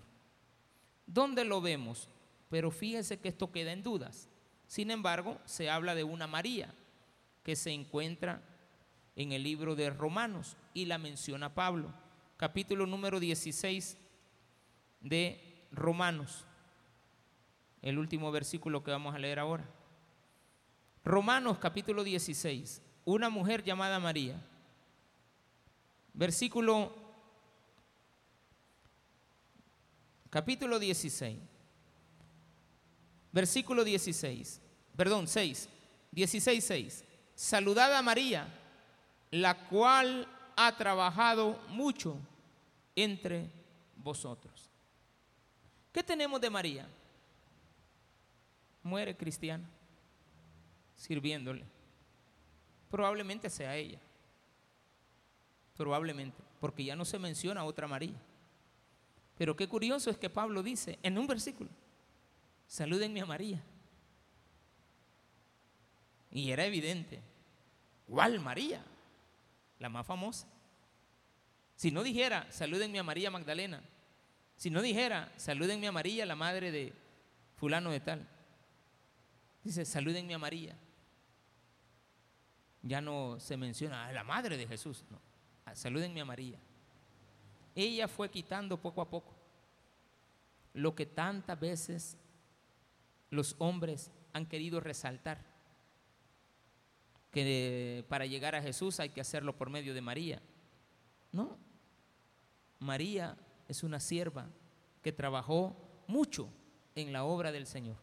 [1.05, 2.09] ¿Dónde lo vemos?
[2.49, 4.27] Pero fíjese que esto queda en dudas.
[4.65, 6.73] Sin embargo, se habla de una María
[7.43, 8.41] que se encuentra
[9.15, 11.93] en el libro de Romanos y la menciona Pablo,
[12.37, 13.99] capítulo número 16
[14.99, 16.47] de Romanos,
[17.83, 19.69] el último versículo que vamos a leer ahora.
[21.03, 24.41] Romanos capítulo 16, una mujer llamada María.
[26.13, 26.93] Versículo
[30.29, 31.37] capítulo 16.
[33.33, 34.61] Versículo 16.
[34.95, 35.67] Perdón, 6.
[36.11, 37.03] 16, 6.
[37.35, 38.47] Saludad a María,
[39.31, 42.17] la cual ha trabajado mucho
[42.95, 43.49] entre
[43.97, 44.69] vosotros.
[45.91, 46.87] ¿Qué tenemos de María?
[48.83, 49.67] Muere cristiana,
[51.03, 51.65] sirviéndole.
[52.89, 53.99] Probablemente sea ella.
[55.75, 58.15] Probablemente, porque ya no se menciona otra María.
[59.37, 61.69] Pero qué curioso es que Pablo dice en un versículo,
[62.67, 63.61] salúdenme a María.
[66.31, 67.19] Y era evidente,
[68.07, 68.81] ¿cuál María?
[69.79, 70.47] La más famosa.
[71.75, 73.83] Si no dijera, salúdenme a María Magdalena,
[74.55, 76.93] si no dijera, salúdenme a María, la madre de
[77.57, 78.25] fulano de tal.
[79.65, 80.77] Dice, salúdenme a María.
[82.83, 85.19] Ya no se menciona a la madre de Jesús, no.
[85.73, 86.59] Salúdenme a María.
[87.73, 89.33] Ella fue quitando poco a poco
[90.73, 92.17] lo que tantas veces
[93.29, 95.39] los hombres han querido resaltar,
[97.31, 100.41] que para llegar a Jesús hay que hacerlo por medio de María.
[101.31, 101.57] No,
[102.79, 104.47] María es una sierva
[105.01, 105.75] que trabajó
[106.07, 106.49] mucho
[106.95, 107.97] en la obra del Señor.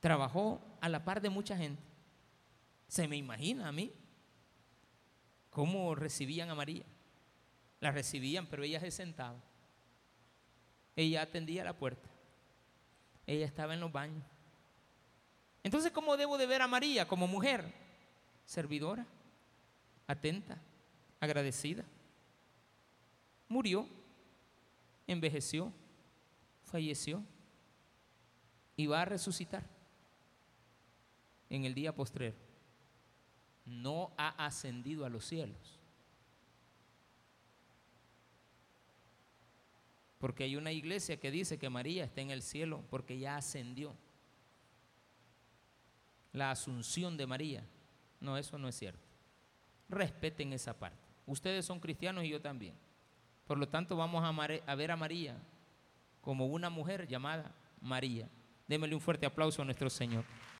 [0.00, 1.82] Trabajó a la par de mucha gente.
[2.92, 3.90] Se me imagina a mí
[5.48, 6.84] cómo recibían a María.
[7.80, 9.40] La recibían, pero ella se sentaba.
[10.94, 12.06] Ella atendía la puerta.
[13.26, 14.22] Ella estaba en los baños.
[15.62, 17.72] Entonces, ¿cómo debo de ver a María como mujer?
[18.44, 19.06] Servidora,
[20.06, 20.60] atenta,
[21.18, 21.86] agradecida.
[23.48, 23.88] Murió
[25.06, 25.72] envejeció,
[26.64, 27.24] falleció
[28.76, 29.64] y va a resucitar
[31.48, 32.41] en el día postrero.
[33.64, 35.78] No ha ascendido a los cielos.
[40.18, 43.92] Porque hay una iglesia que dice que María está en el cielo porque ya ascendió.
[46.32, 47.64] La asunción de María.
[48.20, 49.00] No, eso no es cierto.
[49.88, 50.96] Respeten esa parte.
[51.26, 52.74] Ustedes son cristianos y yo también.
[53.46, 55.36] Por lo tanto, vamos a, ver a María
[56.20, 58.28] como una mujer llamada María.
[58.68, 60.24] Démele un fuerte aplauso a nuestro Señor.